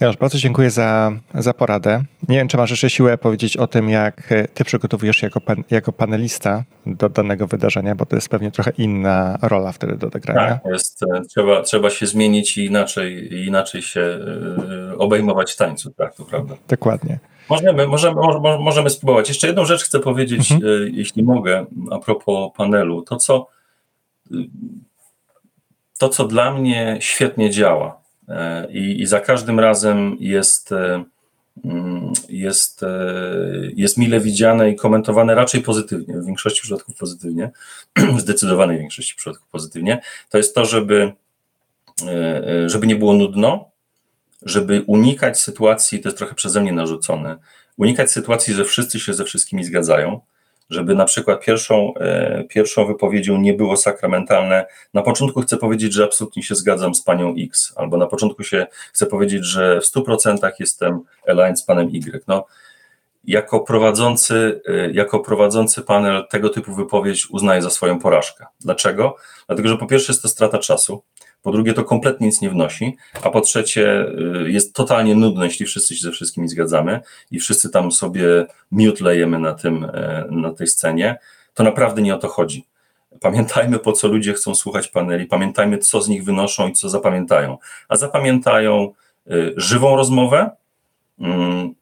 Janusz, 0.00 0.16
bardzo 0.16 0.38
dziękuję 0.38 0.70
za, 0.70 1.12
za 1.34 1.54
poradę. 1.54 2.04
Nie 2.28 2.36
wiem, 2.36 2.48
czy 2.48 2.56
masz 2.56 2.70
jeszcze 2.70 2.90
siłę 2.90 3.18
powiedzieć 3.18 3.56
o 3.56 3.66
tym, 3.66 3.90
jak 3.90 4.34
ty 4.54 4.64
przygotowujesz 4.64 5.16
się 5.16 5.26
jako, 5.26 5.40
pan, 5.40 5.64
jako 5.70 5.92
panelista 5.92 6.64
do 6.86 7.08
danego 7.08 7.46
wydarzenia, 7.46 7.94
bo 7.94 8.06
to 8.06 8.16
jest 8.16 8.28
pewnie 8.28 8.50
trochę 8.50 8.72
inna 8.78 9.38
rola 9.42 9.72
wtedy 9.72 9.96
do 9.96 10.06
odegrania. 10.06 10.48
Tak, 10.48 10.72
jest, 10.72 11.02
e, 11.02 11.20
trzeba, 11.20 11.62
trzeba 11.62 11.90
się 11.90 12.06
zmienić 12.06 12.58
i 12.58 12.64
inaczej, 12.64 13.34
inaczej 13.46 13.82
się 13.82 14.00
e, 14.00 14.98
obejmować 14.98 15.56
tańcu, 15.56 15.90
tak, 15.90 16.14
to 16.14 16.24
prawda. 16.24 16.54
Dokładnie. 16.68 17.18
Możemy, 17.50 17.86
możemy, 17.86 18.20
możemy 18.40 18.90
spróbować. 18.90 19.28
Jeszcze 19.28 19.46
jedną 19.46 19.64
rzecz 19.64 19.84
chcę 19.84 20.00
powiedzieć, 20.00 20.52
mhm. 20.52 20.72
E, 20.72 20.90
jeśli 20.90 21.22
mogę, 21.22 21.66
a 21.90 21.98
propos 21.98 22.50
panelu. 22.56 23.02
To, 23.02 23.16
co, 23.16 23.46
to, 25.98 26.08
co 26.08 26.24
dla 26.24 26.54
mnie 26.54 26.96
świetnie 27.00 27.50
działa, 27.50 28.00
E, 28.00 28.09
I, 28.70 29.02
I, 29.02 29.06
za 29.06 29.20
każdym 29.20 29.60
razem 29.60 30.16
jest, 30.20 30.72
e, 30.72 31.04
mm, 31.64 32.12
jest, 32.28 32.82
e, 32.82 32.88
jest 33.76 33.96
mile 33.96 34.20
widziane 34.20 34.70
i 34.70 34.76
komentowane 34.76 35.34
raczej 35.34 35.60
pozytywnie, 35.60 36.14
w 36.14 36.26
większości 36.26 36.62
przypadków 36.62 36.96
pozytywnie, 36.96 37.50
w 38.16 38.20
zdecydowanej 38.20 38.78
większości 38.78 39.14
przypadków 39.16 39.48
pozytywnie. 39.48 40.00
To 40.30 40.38
jest 40.38 40.54
to, 40.54 40.64
żeby, 40.64 41.12
żeby 42.66 42.86
nie 42.86 42.96
było 42.96 43.12
nudno, 43.12 43.70
żeby 44.42 44.84
unikać 44.86 45.40
sytuacji, 45.40 46.00
to 46.00 46.08
jest 46.08 46.18
trochę 46.18 46.34
przeze 46.34 46.60
mnie 46.60 46.72
narzucone, 46.72 47.36
unikać 47.76 48.10
sytuacji, 48.10 48.54
że 48.54 48.64
wszyscy 48.64 49.00
się 49.00 49.14
ze 49.14 49.24
wszystkimi 49.24 49.64
zgadzają 49.64 50.20
żeby 50.70 50.94
na 50.94 51.04
przykład 51.04 51.44
pierwszą, 51.44 51.94
e, 51.94 52.44
pierwszą 52.44 52.86
wypowiedzią 52.86 53.38
nie 53.38 53.54
było 53.54 53.76
sakramentalne. 53.76 54.66
Na 54.94 55.02
początku 55.02 55.40
chcę 55.40 55.56
powiedzieć, 55.56 55.92
że 55.92 56.04
absolutnie 56.04 56.42
się 56.42 56.54
zgadzam 56.54 56.94
z 56.94 57.02
panią 57.02 57.34
X, 57.38 57.72
albo 57.76 57.96
na 57.96 58.06
początku 58.06 58.44
się 58.44 58.66
chcę 58.92 59.06
powiedzieć, 59.06 59.44
że 59.44 59.80
w 59.80 59.84
100% 59.84 60.52
jestem 60.60 61.00
aligned 61.26 61.60
z 61.60 61.62
panem 61.62 61.88
Y. 61.88 62.24
No, 62.28 62.46
jako 63.24 63.60
prowadzący, 63.60 64.60
e, 64.68 64.90
jako 64.90 65.20
prowadzący 65.20 65.82
panel 65.82 66.26
tego 66.30 66.48
typu 66.48 66.74
wypowiedź 66.74 67.30
uznaję 67.30 67.62
za 67.62 67.70
swoją 67.70 67.98
porażkę. 67.98 68.46
Dlaczego? 68.60 69.16
Dlatego, 69.46 69.68
że 69.68 69.76
po 69.76 69.86
pierwsze 69.86 70.12
jest 70.12 70.22
to 70.22 70.28
strata 70.28 70.58
czasu, 70.58 71.02
po 71.42 71.52
drugie 71.52 71.74
to 71.74 71.84
kompletnie 71.84 72.26
nic 72.26 72.40
nie 72.40 72.50
wnosi, 72.50 72.96
a 73.22 73.30
po 73.30 73.40
trzecie 73.40 74.06
y, 74.46 74.50
jest 74.50 74.74
totalnie 74.74 75.14
nudne, 75.14 75.44
jeśli 75.44 75.66
wszyscy 75.66 75.96
się 75.96 76.02
ze 76.02 76.10
wszystkimi 76.10 76.48
zgadzamy 76.48 77.00
i 77.30 77.40
wszyscy 77.40 77.70
tam 77.70 77.92
sobie 77.92 78.46
miód 78.72 79.00
lejemy 79.00 79.38
na, 79.38 79.54
tym, 79.54 79.84
e, 79.84 80.24
na 80.30 80.52
tej 80.52 80.66
scenie, 80.66 81.18
to 81.54 81.62
naprawdę 81.62 82.02
nie 82.02 82.14
o 82.14 82.18
to 82.18 82.28
chodzi. 82.28 82.66
Pamiętajmy, 83.20 83.78
po 83.78 83.92
co 83.92 84.08
ludzie 84.08 84.32
chcą 84.32 84.54
słuchać 84.54 84.88
paneli, 84.88 85.26
pamiętajmy, 85.26 85.78
co 85.78 86.02
z 86.02 86.08
nich 86.08 86.24
wynoszą 86.24 86.68
i 86.68 86.72
co 86.72 86.88
zapamiętają. 86.88 87.58
A 87.88 87.96
zapamiętają 87.96 88.92
y, 89.30 89.54
żywą 89.56 89.96
rozmowę, 89.96 90.50
mm, 91.18 91.74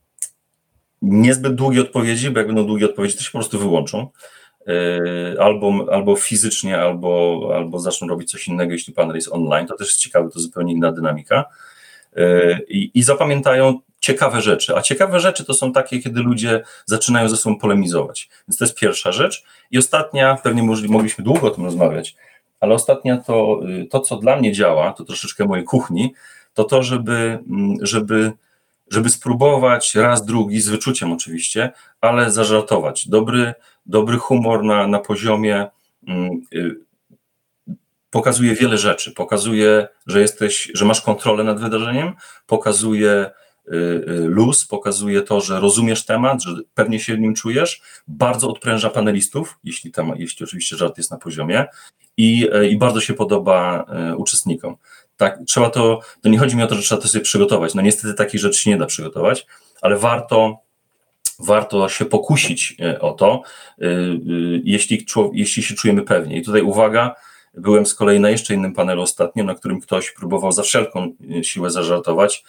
niezbyt 1.02 1.54
długie 1.54 1.80
odpowiedzi, 1.80 2.30
bo 2.30 2.38
jak 2.38 2.46
będą 2.46 2.66
długie 2.66 2.86
odpowiedzi, 2.86 3.16
to 3.16 3.22
się 3.22 3.30
po 3.30 3.38
prostu 3.38 3.58
wyłączą. 3.58 4.08
E, 4.68 5.42
albo, 5.42 5.86
albo 5.92 6.16
fizycznie, 6.16 6.80
albo, 6.80 7.40
albo 7.54 7.80
zaczną 7.80 8.08
robić 8.08 8.30
coś 8.30 8.48
innego, 8.48 8.72
jeśli 8.72 8.94
panel 8.94 9.14
jest 9.14 9.32
online. 9.32 9.66
To 9.66 9.76
też 9.76 9.86
jest 9.88 10.00
ciekawe, 10.00 10.30
to 10.30 10.40
zupełnie 10.40 10.72
inna 10.72 10.92
dynamika. 10.92 11.44
E, 12.16 12.58
I, 12.68 12.90
I 12.94 13.02
zapamiętają 13.02 13.80
ciekawe 14.00 14.40
rzeczy. 14.40 14.76
A 14.76 14.82
ciekawe 14.82 15.20
rzeczy 15.20 15.44
to 15.44 15.54
są 15.54 15.72
takie, 15.72 15.98
kiedy 15.98 16.20
ludzie 16.20 16.62
zaczynają 16.86 17.28
ze 17.28 17.36
sobą 17.36 17.58
polemizować. 17.58 18.28
Więc 18.48 18.58
to 18.58 18.64
jest 18.64 18.78
pierwsza 18.78 19.12
rzecz. 19.12 19.44
I 19.70 19.78
ostatnia, 19.78 20.36
pewnie 20.42 20.62
mogliśmy 20.88 21.24
długo 21.24 21.46
o 21.46 21.50
tym 21.50 21.64
rozmawiać, 21.64 22.16
ale 22.60 22.74
ostatnia 22.74 23.16
to, 23.16 23.60
y, 23.68 23.86
to 23.86 24.00
co 24.00 24.16
dla 24.16 24.36
mnie 24.36 24.52
działa, 24.52 24.92
to 24.92 25.04
troszeczkę 25.04 25.44
mojej 25.44 25.64
kuchni, 25.64 26.14
to 26.54 26.64
to, 26.64 26.82
żeby, 26.82 27.38
mm, 27.50 27.76
żeby, 27.82 28.32
żeby 28.90 29.10
spróbować 29.10 29.94
raz, 29.94 30.24
drugi, 30.24 30.60
z 30.60 30.68
wyczuciem 30.68 31.12
oczywiście, 31.12 31.70
ale 32.00 32.30
zażartować. 32.30 33.08
Dobry, 33.08 33.54
dobry 33.88 34.18
humor 34.18 34.64
na, 34.64 34.86
na 34.86 34.98
poziomie 34.98 35.66
mm, 36.08 36.40
y, 36.54 36.76
pokazuje 38.10 38.54
wiele 38.54 38.78
rzeczy. 38.78 39.12
Pokazuje, 39.12 39.88
że 40.06 40.20
jesteś, 40.20 40.70
że 40.74 40.84
masz 40.84 41.00
kontrolę 41.00 41.44
nad 41.44 41.60
wydarzeniem, 41.60 42.12
pokazuje 42.46 43.30
y, 43.66 43.74
y, 43.74 44.04
luz, 44.28 44.66
pokazuje 44.66 45.22
to, 45.22 45.40
że 45.40 45.60
rozumiesz 45.60 46.04
temat, 46.04 46.42
że 46.42 46.54
pewnie 46.74 47.00
się 47.00 47.18
nim 47.18 47.34
czujesz, 47.34 47.82
bardzo 48.08 48.50
odpręża 48.50 48.90
panelistów, 48.90 49.58
jeśli, 49.64 49.92
tam, 49.92 50.12
jeśli 50.16 50.44
oczywiście 50.44 50.76
żart 50.76 50.98
jest 50.98 51.10
na 51.10 51.18
poziomie 51.18 51.66
i, 52.16 52.48
i 52.70 52.76
bardzo 52.76 53.00
się 53.00 53.14
podoba 53.14 53.86
uczestnikom. 54.16 54.76
Tak, 55.16 55.38
trzeba 55.46 55.70
to, 55.70 56.00
to 56.22 56.28
nie 56.28 56.38
chodzi 56.38 56.56
mi 56.56 56.62
o 56.62 56.66
to, 56.66 56.74
że 56.74 56.82
trzeba 56.82 57.00
to 57.00 57.08
sobie 57.08 57.24
przygotować. 57.24 57.74
No 57.74 57.82
niestety 57.82 58.14
takich 58.14 58.40
rzeczy 58.40 58.60
się 58.60 58.70
nie 58.70 58.76
da 58.76 58.86
przygotować, 58.86 59.46
ale 59.80 59.96
warto 59.96 60.58
warto 61.38 61.88
się 61.88 62.04
pokusić 62.04 62.76
e, 62.80 63.00
o 63.00 63.12
to, 63.12 63.42
e, 63.82 63.84
e, 63.84 63.90
jeśli, 64.64 65.06
jeśli 65.32 65.62
się 65.62 65.74
czujemy 65.74 66.02
pewnie. 66.02 66.36
I 66.36 66.42
tutaj 66.42 66.62
uwaga, 66.62 67.14
byłem 67.54 67.86
z 67.86 67.94
kolei 67.94 68.20
na 68.20 68.30
jeszcze 68.30 68.54
innym 68.54 68.74
panelu 68.74 69.02
ostatnio, 69.02 69.44
na 69.44 69.54
którym 69.54 69.80
ktoś 69.80 70.12
próbował 70.12 70.52
za 70.52 70.62
wszelką 70.62 71.12
siłę 71.42 71.70
zażartować. 71.70 72.44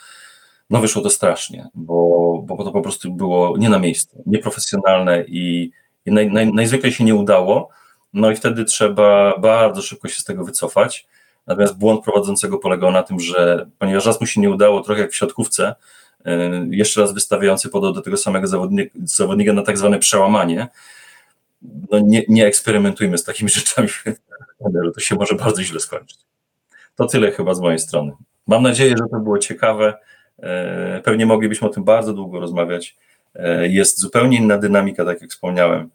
No 0.70 0.80
wyszło 0.80 1.02
to 1.02 1.10
strasznie, 1.10 1.68
bo, 1.74 2.42
bo 2.46 2.64
to 2.64 2.72
po 2.72 2.82
prostu 2.82 3.12
było 3.12 3.58
nie 3.58 3.70
na 3.70 3.80
miejscu, 3.80 4.24
nieprofesjonalne 4.26 5.24
i, 5.28 5.72
i 6.06 6.12
naj, 6.12 6.32
naj, 6.32 6.54
najzwyklej 6.54 6.92
się 6.92 7.04
nie 7.04 7.16
udało. 7.16 7.70
No 8.14 8.32
i 8.32 8.36
wtedy 8.36 8.66
trzeba 8.66 9.38
bardzo 9.40 9.82
szybko 9.82 10.08
się 10.08 10.22
z 10.22 10.24
tego 10.24 10.44
wycofać. 10.44 11.08
Natomiast 11.48 11.78
błąd 11.78 12.04
prowadzącego 12.04 12.58
polegał 12.58 12.92
na 12.92 13.04
tym, 13.04 13.20
że 13.20 13.70
ponieważ 13.78 14.06
raz 14.06 14.22
mu 14.22 14.28
się 14.28 14.42
nie 14.42 14.50
udało, 14.50 14.82
trochę 14.82 15.02
jak 15.02 15.12
w 15.12 15.16
siatkówce, 15.16 15.76
jeszcze 16.72 17.02
raz 17.02 17.14
wystawiający 17.14 17.70
podał 17.70 17.94
do 17.94 18.02
tego 18.02 18.18
samego 18.18 18.48
zawodnika, 18.48 18.92
zawodnika 19.04 19.54
na 19.54 19.64
tak 19.64 19.78
zwane 19.78 20.00
przełamanie. 20.00 20.68
No 21.92 22.00
nie, 22.00 22.24
nie 22.28 22.46
eksperymentujmy 22.46 23.18
z 23.18 23.24
takimi 23.24 23.50
rzeczami, 23.60 23.90
to 24.94 25.00
się 25.00 25.16
może 25.16 25.36
bardzo 25.36 25.64
źle 25.64 25.80
skończyć. 25.80 26.20
To 26.96 27.06
tyle 27.06 27.32
chyba 27.32 27.54
z 27.54 27.60
mojej 27.60 27.80
strony. 27.80 28.12
Mam 28.48 28.64
nadzieję, 28.64 28.90
że 28.98 29.04
to 29.12 29.20
było 29.20 29.38
ciekawe. 29.38 29.94
E, 30.40 31.02
pewnie 31.04 31.26
moglibyśmy 31.26 31.68
o 31.68 31.72
tym 31.72 31.84
bardzo 31.84 32.14
długo 32.14 32.40
rozmawiać. 32.40 32.98
E, 33.36 33.68
jest 33.68 34.00
zupełnie 34.00 34.38
inna 34.38 34.58
dynamika, 34.58 35.06
tak 35.06 35.22
jak 35.22 35.32
wspomniałem, 35.32 35.90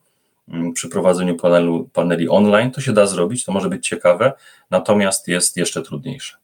mm, 0.48 0.72
przy 0.72 0.88
prowadzeniu 0.88 1.36
panelu, 1.36 1.88
paneli 1.92 2.28
online. 2.28 2.70
To 2.70 2.80
się 2.80 2.92
da 2.92 3.06
zrobić, 3.06 3.44
to 3.44 3.52
może 3.52 3.68
być 3.68 3.88
ciekawe, 3.88 4.32
natomiast 4.70 5.28
jest 5.28 5.56
jeszcze 5.56 5.82
trudniejsze. 5.82 6.36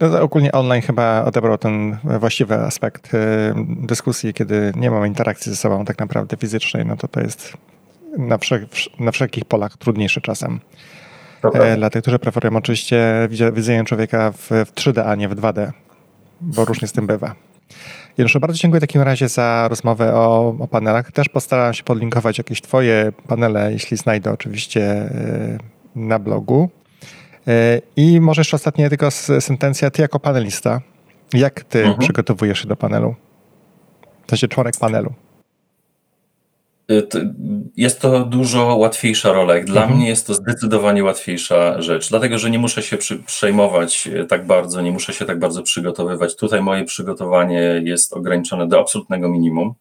No, 0.00 0.20
ogólnie 0.20 0.52
online 0.52 0.82
chyba 0.82 1.24
odebrał 1.24 1.58
ten 1.58 1.96
właściwy 2.04 2.54
aspekt 2.54 3.14
y, 3.14 3.18
dyskusji, 3.66 4.34
kiedy 4.34 4.72
nie 4.76 4.90
mamy 4.90 5.06
interakcji 5.06 5.52
ze 5.52 5.56
sobą 5.56 5.84
tak 5.84 5.98
naprawdę 5.98 6.36
fizycznej, 6.36 6.86
no 6.86 6.96
to 6.96 7.08
to 7.08 7.20
jest 7.20 7.52
na, 8.18 8.38
wszel 8.38 8.66
na 9.00 9.12
wszelkich 9.12 9.44
polach 9.44 9.76
trudniejsze 9.76 10.20
czasem. 10.20 10.60
E, 11.54 11.76
dla 11.76 11.90
tych, 11.90 12.02
którzy 12.02 12.18
preferują 12.18 12.56
oczywiście 12.56 13.28
widzenie 13.52 13.84
człowieka 13.84 14.32
w, 14.32 14.50
w 14.50 14.72
3D, 14.74 15.02
a 15.06 15.14
nie 15.14 15.28
w 15.28 15.34
2D, 15.34 15.70
bo 16.40 16.64
różnie 16.64 16.88
z 16.88 16.92
tym 16.92 17.06
bywa. 17.06 17.34
Januszu, 18.18 18.40
bardzo 18.40 18.58
dziękuję 18.58 18.80
w 18.80 18.82
takim 18.82 19.02
razie 19.02 19.28
za 19.28 19.66
rozmowę 19.70 20.14
o, 20.14 20.56
o 20.58 20.68
panelach. 20.68 21.12
Też 21.12 21.28
postaram 21.28 21.74
się 21.74 21.84
podlinkować 21.84 22.38
jakieś 22.38 22.60
twoje 22.60 23.12
panele, 23.26 23.72
jeśli 23.72 23.96
znajdę 23.96 24.32
oczywiście 24.32 25.02
y, 25.02 25.58
na 25.94 26.18
blogu. 26.18 26.70
E, 27.48 27.80
I 27.96 28.20
może 28.20 28.40
jeszcze 28.40 28.56
ostatnia 28.56 28.88
tylko 28.88 29.10
sentencja, 29.40 29.90
ty 29.90 30.02
jako 30.02 30.20
panelista, 30.20 30.80
jak 31.34 31.64
ty 31.64 31.78
mhm. 31.78 31.98
przygotowujesz 31.98 32.62
się 32.62 32.68
do 32.68 32.76
panelu? 32.76 33.14
To 34.26 34.36
się 34.36 34.48
członek 34.48 34.74
panelu. 34.80 35.12
jest 37.76 38.00
to 38.00 38.24
dużo 38.24 38.76
łatwiejsza 38.76 39.32
rola. 39.32 39.54
Dla 39.64 39.82
mhm. 39.82 39.98
mnie 39.98 40.08
jest 40.08 40.26
to 40.26 40.34
zdecydowanie 40.34 41.04
łatwiejsza 41.04 41.82
rzecz, 41.82 42.08
dlatego 42.08 42.38
że 42.38 42.50
nie 42.50 42.58
muszę 42.58 42.82
się 42.82 42.96
przy, 42.96 43.18
przejmować 43.18 44.08
tak 44.28 44.46
bardzo, 44.46 44.80
nie 44.80 44.92
muszę 44.92 45.12
się 45.12 45.24
tak 45.24 45.38
bardzo 45.38 45.62
przygotowywać. 45.62 46.36
Tutaj 46.36 46.62
moje 46.62 46.84
przygotowanie 46.84 47.80
jest 47.84 48.12
ograniczone 48.12 48.68
do 48.68 48.80
absolutnego 48.80 49.28
minimum. 49.28 49.74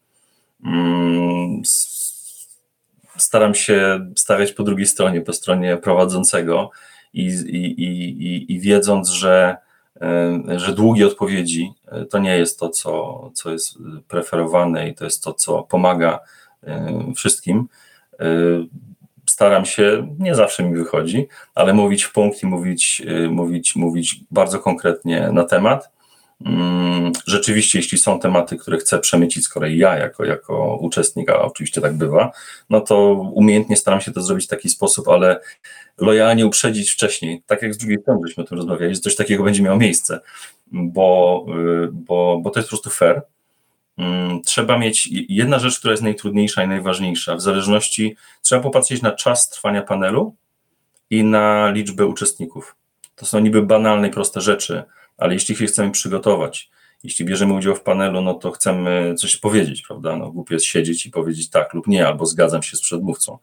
Mm, 0.66 1.62
staram 3.18 3.56
się 3.56 4.08
stawiać 4.16 4.52
po 4.52 4.64
drugiej 4.64 4.88
stronie, 4.88 5.22
po 5.22 5.34
stronie 5.34 5.78
prowadzącego 5.78 6.72
i, 7.18 7.28
i, 7.56 7.84
i, 8.24 8.54
i 8.54 8.60
wiedząc, 8.60 9.10
że, 9.10 9.58
e, 10.02 10.60
że 10.60 10.74
długie 10.74 11.08
odpowiedzi 11.08 11.74
e, 11.88 12.06
to 12.06 12.20
nie 12.20 12.38
jest 12.38 12.60
to, 12.60 12.70
co, 12.70 13.32
co 13.34 13.52
jest 13.52 13.78
preferowane 14.08 14.90
i 14.90 14.96
to 14.96 15.06
jest 15.06 15.24
to, 15.24 15.34
co 15.34 15.64
pomaga 15.64 16.20
e, 16.64 17.04
wszystkim. 17.16 17.68
Staram 19.26 19.66
się, 19.66 20.16
nie 20.20 20.36
zawsze 20.36 20.64
mi 20.64 20.78
wychodzi, 20.78 21.28
ale 21.56 21.74
mówić 21.74 22.04
w 22.04 22.12
punkt 22.12 22.44
i 22.44 22.46
mówić, 22.46 23.04
mówić, 23.30 23.76
mówić 23.76 24.16
bardzo 24.32 24.60
konkretnie 24.60 25.30
na 25.32 25.44
temat 25.44 25.90
rzeczywiście, 27.28 27.80
jeśli 27.80 27.98
są 27.98 28.20
tematy, 28.20 28.58
które 28.58 28.78
chcę 28.78 29.00
przemycić 29.00 29.46
z 29.46 29.50
kolei 29.50 29.78
ja 29.78 29.98
jako, 29.98 30.26
jako 30.26 30.78
uczestnik, 30.82 31.30
a 31.30 31.42
oczywiście 31.42 31.82
tak 31.82 31.98
bywa, 31.98 32.32
no 32.70 32.82
to 32.82 33.12
umiejętnie 33.14 33.78
staram 33.78 34.02
się 34.02 34.12
to 34.12 34.22
zrobić 34.22 34.46
w 34.46 34.50
taki 34.50 34.70
sposób, 34.70 35.08
ale 35.08 35.40
lojalnie 35.98 36.46
uprzedzić 36.46 36.92
wcześniej, 36.92 37.44
tak 37.46 37.62
jak 37.62 37.74
z 37.74 37.78
drugiej 37.78 37.98
strony 38.02 38.28
żeśmy 38.28 38.44
o 38.44 38.48
tym 38.48 38.58
rozmawiali, 38.58 38.96
że 38.96 39.02
coś 39.02 39.16
takiego 39.16 39.44
będzie 39.44 39.64
miało 39.64 39.78
miejsce, 39.78 40.20
bo, 40.72 41.46
y, 41.84 41.90
bo, 41.92 42.40
bo 42.44 42.50
to 42.50 42.60
jest 42.60 42.70
po 42.70 42.76
prostu 42.76 42.90
fair. 42.90 43.22
Mm, 43.98 44.42
trzeba 44.42 44.78
mieć 44.78 45.10
jedna 45.30 45.60
rzecz, 45.60 45.80
która 45.80 45.92
jest 45.92 46.04
najtrudniejsza 46.04 46.64
i 46.64 46.68
najważniejsza, 46.68 47.36
w 47.36 47.42
zależności, 47.42 48.16
trzeba 48.42 48.62
popatrzeć 48.62 49.02
na 49.02 49.12
czas 49.12 49.50
trwania 49.50 49.82
panelu 49.82 50.36
i 51.10 51.24
na 51.24 51.72
liczbę 51.72 52.06
uczestników. 52.06 52.76
To 53.16 53.26
są 53.26 53.40
niby 53.40 53.62
banalne 53.62 54.10
proste 54.10 54.42
rzeczy, 54.42 54.84
ale 55.18 55.34
jeśli 55.34 55.56
się 55.56 55.66
chcemy 55.66 55.92
przygotować, 55.92 56.70
jeśli 57.04 57.26
bierzemy 57.26 57.54
udział 57.54 57.76
w 57.76 57.82
panelu, 57.82 58.22
no 58.22 58.34
to 58.34 58.52
chcemy 58.52 59.16
coś 59.18 59.38
powiedzieć, 59.38 59.84
prawda? 59.88 60.16
No, 60.16 60.32
głupio 60.32 60.54
jest 60.54 60.66
siedzieć 60.66 61.06
i 61.06 61.12
powiedzieć 61.12 61.50
tak 61.50 61.74
lub 61.74 61.88
nie, 61.88 62.08
albo 62.08 62.26
zgadzam 62.26 62.64
się 62.64 62.78
z 62.78 62.82
przedmówcą. 62.82 63.38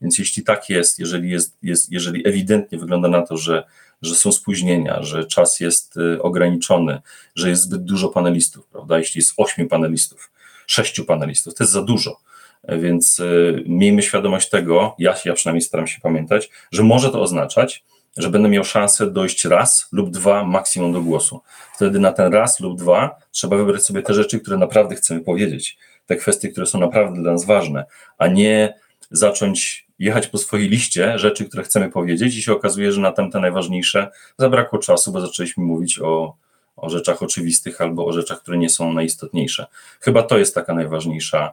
Więc 0.00 0.18
jeśli 0.18 0.42
tak 0.42 0.70
jest, 0.70 0.98
jeżeli, 0.98 1.30
jest, 1.30 1.56
jest, 1.62 1.92
jeżeli 1.92 2.28
ewidentnie 2.28 2.78
wygląda 2.78 3.08
na 3.08 3.22
to, 3.22 3.36
że, 3.36 3.64
że 4.02 4.14
są 4.14 4.32
spóźnienia, 4.32 5.02
że 5.02 5.24
czas 5.24 5.60
jest 5.60 5.96
y, 5.96 6.22
ograniczony, 6.22 7.00
że 7.34 7.48
jest 7.48 7.62
zbyt 7.62 7.84
dużo 7.84 8.08
panelistów, 8.08 8.66
prawda? 8.66 8.98
Jeśli 8.98 9.18
jest 9.18 9.34
ośmiu 9.36 9.68
panelistów, 9.68 10.30
sześciu 10.66 11.04
panelistów, 11.04 11.54
to 11.54 11.64
jest 11.64 11.72
za 11.72 11.82
dużo. 11.82 12.20
Więc 12.68 13.20
y, 13.20 13.64
miejmy 13.66 14.02
świadomość 14.02 14.50
tego, 14.50 14.94
ja, 14.98 15.14
ja 15.24 15.34
przynajmniej 15.34 15.62
staram 15.62 15.86
się 15.86 16.00
pamiętać, 16.00 16.50
że 16.72 16.82
może 16.82 17.10
to 17.10 17.20
oznaczać, 17.20 17.84
że 18.16 18.30
będę 18.30 18.48
miał 18.48 18.64
szansę 18.64 19.10
dojść 19.10 19.44
raz 19.44 19.88
lub 19.92 20.10
dwa 20.10 20.44
maksimum 20.44 20.92
do 20.92 21.02
głosu. 21.02 21.40
Wtedy 21.74 21.98
na 21.98 22.12
ten 22.12 22.32
raz 22.32 22.60
lub 22.60 22.78
dwa 22.78 23.16
trzeba 23.30 23.56
wybrać 23.56 23.82
sobie 23.82 24.02
te 24.02 24.14
rzeczy, 24.14 24.40
które 24.40 24.56
naprawdę 24.56 24.94
chcemy 24.94 25.20
powiedzieć, 25.20 25.78
te 26.06 26.16
kwestie, 26.16 26.48
które 26.48 26.66
są 26.66 26.78
naprawdę 26.80 27.22
dla 27.22 27.32
nas 27.32 27.44
ważne, 27.44 27.84
a 28.18 28.26
nie 28.26 28.74
zacząć 29.10 29.86
jechać 29.98 30.26
po 30.28 30.38
swojej 30.38 30.68
liście 30.68 31.18
rzeczy, 31.18 31.44
które 31.44 31.62
chcemy 31.62 31.90
powiedzieć 31.90 32.36
i 32.36 32.42
się 32.42 32.52
okazuje, 32.52 32.92
że 32.92 33.00
na 33.00 33.12
tamte 33.12 33.40
najważniejsze 33.40 34.10
zabrakło 34.38 34.78
czasu, 34.78 35.12
bo 35.12 35.20
zaczęliśmy 35.20 35.64
mówić 35.64 35.98
o, 35.98 36.36
o 36.76 36.90
rzeczach 36.90 37.22
oczywistych 37.22 37.80
albo 37.80 38.06
o 38.06 38.12
rzeczach, 38.12 38.42
które 38.42 38.58
nie 38.58 38.68
są 38.68 38.92
najistotniejsze. 38.92 39.66
Chyba 40.00 40.22
to 40.22 40.38
jest 40.38 40.54
taka 40.54 40.74
najważniejsza 40.74 41.52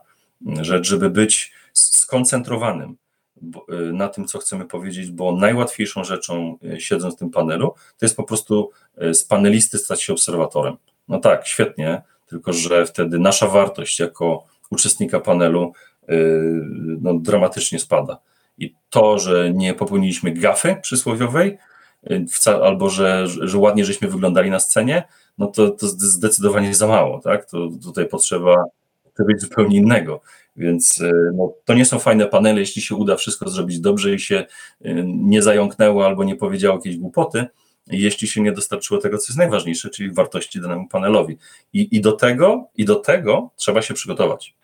rzecz, 0.62 0.88
żeby 0.88 1.10
być 1.10 1.54
skoncentrowanym 1.74 2.96
na 3.94 4.10
tym, 4.10 4.26
co 4.26 4.40
chcemy 4.40 4.66
powiedzieć, 4.66 5.12
bo 5.12 5.32
najłatwiejszą 5.32 6.04
rzeczą, 6.04 6.58
y, 6.64 6.82
siedząc 6.82 7.16
w 7.16 7.18
tym 7.18 7.30
panelu, 7.30 7.74
to 7.98 8.06
jest 8.06 8.18
po 8.18 8.24
prostu 8.24 8.72
y, 9.04 9.14
z 9.14 9.24
panelisty 9.24 9.78
stać 9.78 10.04
się 10.04 10.14
obserwatorem. 10.14 10.78
No 11.08 11.20
tak, 11.20 11.48
świetnie, 11.48 12.02
tylko 12.28 12.54
że 12.54 12.86
wtedy 12.86 13.20
nasza 13.20 13.48
wartość 13.48 14.00
jako 14.00 14.44
uczestnika 14.70 15.20
panelu 15.20 15.74
no, 17.02 17.14
dramatycznie 17.14 17.80
spada. 17.80 18.20
I 18.58 18.76
to, 18.90 19.20
że 19.20 19.52
nie 19.54 19.74
popełniliśmy 19.74 20.32
gafy 20.32 20.78
przysłowiowej, 20.82 21.58
albo 22.64 22.90
że, 22.90 23.28
że 23.28 23.58
ładnie 23.58 23.86
żeśmy 23.86 24.08
wyglądali 24.08 24.50
na 24.50 24.60
scenie, 24.60 25.04
no 25.38 25.48
to, 25.48 25.70
to 25.70 25.88
zdecydowanie 25.88 26.76
za 26.76 26.88
mało, 26.88 27.20
tak? 27.20 27.46
To 27.46 27.70
tutaj 27.84 28.06
potrzeba 28.06 28.56
być 29.20 29.42
zupełnie 29.42 29.78
innego. 29.78 30.22
Więc 30.56 31.02
e, 31.02 31.12
no, 31.34 31.54
to 31.66 31.74
nie 31.74 31.86
są 31.86 32.00
fajne 32.00 32.28
panele, 32.28 32.60
jeśli 32.60 32.82
się 32.82 32.96
uda 32.96 33.16
wszystko 33.16 33.50
zrobić 33.50 33.80
dobrze 33.80 34.14
i 34.14 34.20
się 34.20 34.46
e, 34.82 34.94
nie 35.06 35.42
zająknęło 35.42 36.06
albo 36.06 36.24
nie 36.24 36.36
powiedziało 36.36 36.76
jakiejś 36.76 36.98
głupoty, 36.98 37.46
jeśli 37.88 38.28
się 38.28 38.42
nie 38.42 38.52
dostarczyło 38.52 39.02
tego, 39.02 39.18
co 39.18 39.26
jest 39.32 39.38
najważniejsze, 39.38 39.90
czyli 39.90 40.12
wartości 40.12 40.62
danemu 40.62 40.88
panelowi. 40.88 41.38
I, 41.74 41.98
i, 41.98 42.02
do, 42.02 42.12
tego, 42.12 42.68
i 42.76 42.86
do 42.86 42.96
tego 42.96 43.50
trzeba 43.56 43.82
się 43.82 43.94
przygotować. 43.94 44.56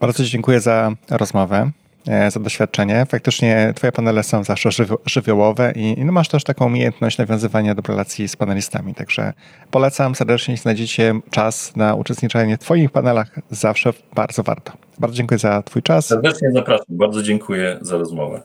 Bardzo 0.00 0.24
dziękuję 0.24 0.60
za 0.60 0.92
rozmowę. 1.10 1.70
E, 2.06 2.30
za 2.30 2.40
doświadczenie. 2.40 3.06
Faktycznie 3.08 3.72
twoje 3.76 3.92
panele 3.92 4.22
są 4.22 4.44
zawsze 4.44 4.70
żywiołowe 5.06 5.72
i, 5.76 6.04
no 6.04 6.12
masz 6.12 6.28
też 6.28 6.44
taką 6.44 6.66
umiejętność 6.66 7.18
nawiązywania 7.18 7.74
do 7.74 7.82
relacji 7.82 8.28
z 8.28 8.36
panelistami. 8.36 8.94
Także 8.94 9.32
polecam 9.70 10.14
serdecznie, 10.14 10.52
jeśli 10.52 10.62
znajdziecie 10.62 11.20
czas 11.30 11.76
na 11.76 11.94
uczestniczenie 11.94 12.56
w 12.56 12.60
twoich 12.60 12.90
panelach, 12.90 13.38
zawsze 13.50 13.92
bardzo 14.14 14.42
warto. 14.42 14.72
Bardzo 14.98 15.16
dziękuję 15.16 15.38
za 15.38 15.62
twój 15.62 15.82
czas. 15.82 16.06
Serdecznie 16.06 16.50
zapraszam. 16.52 16.86
Bardzo 16.88 17.22
dziękuję 17.22 17.78
za 17.80 17.98
rozmowę. 17.98 18.42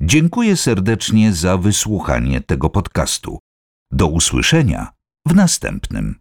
Dziękuję 0.00 0.56
serdecznie 0.56 1.32
za 1.32 1.56
wysłuchanie 1.56 2.40
tego 2.40 2.70
podcastu. 2.70 3.38
Do 3.90 4.06
usłyszenia 4.06 4.88
w 5.26 5.34
następnym. 5.34 6.14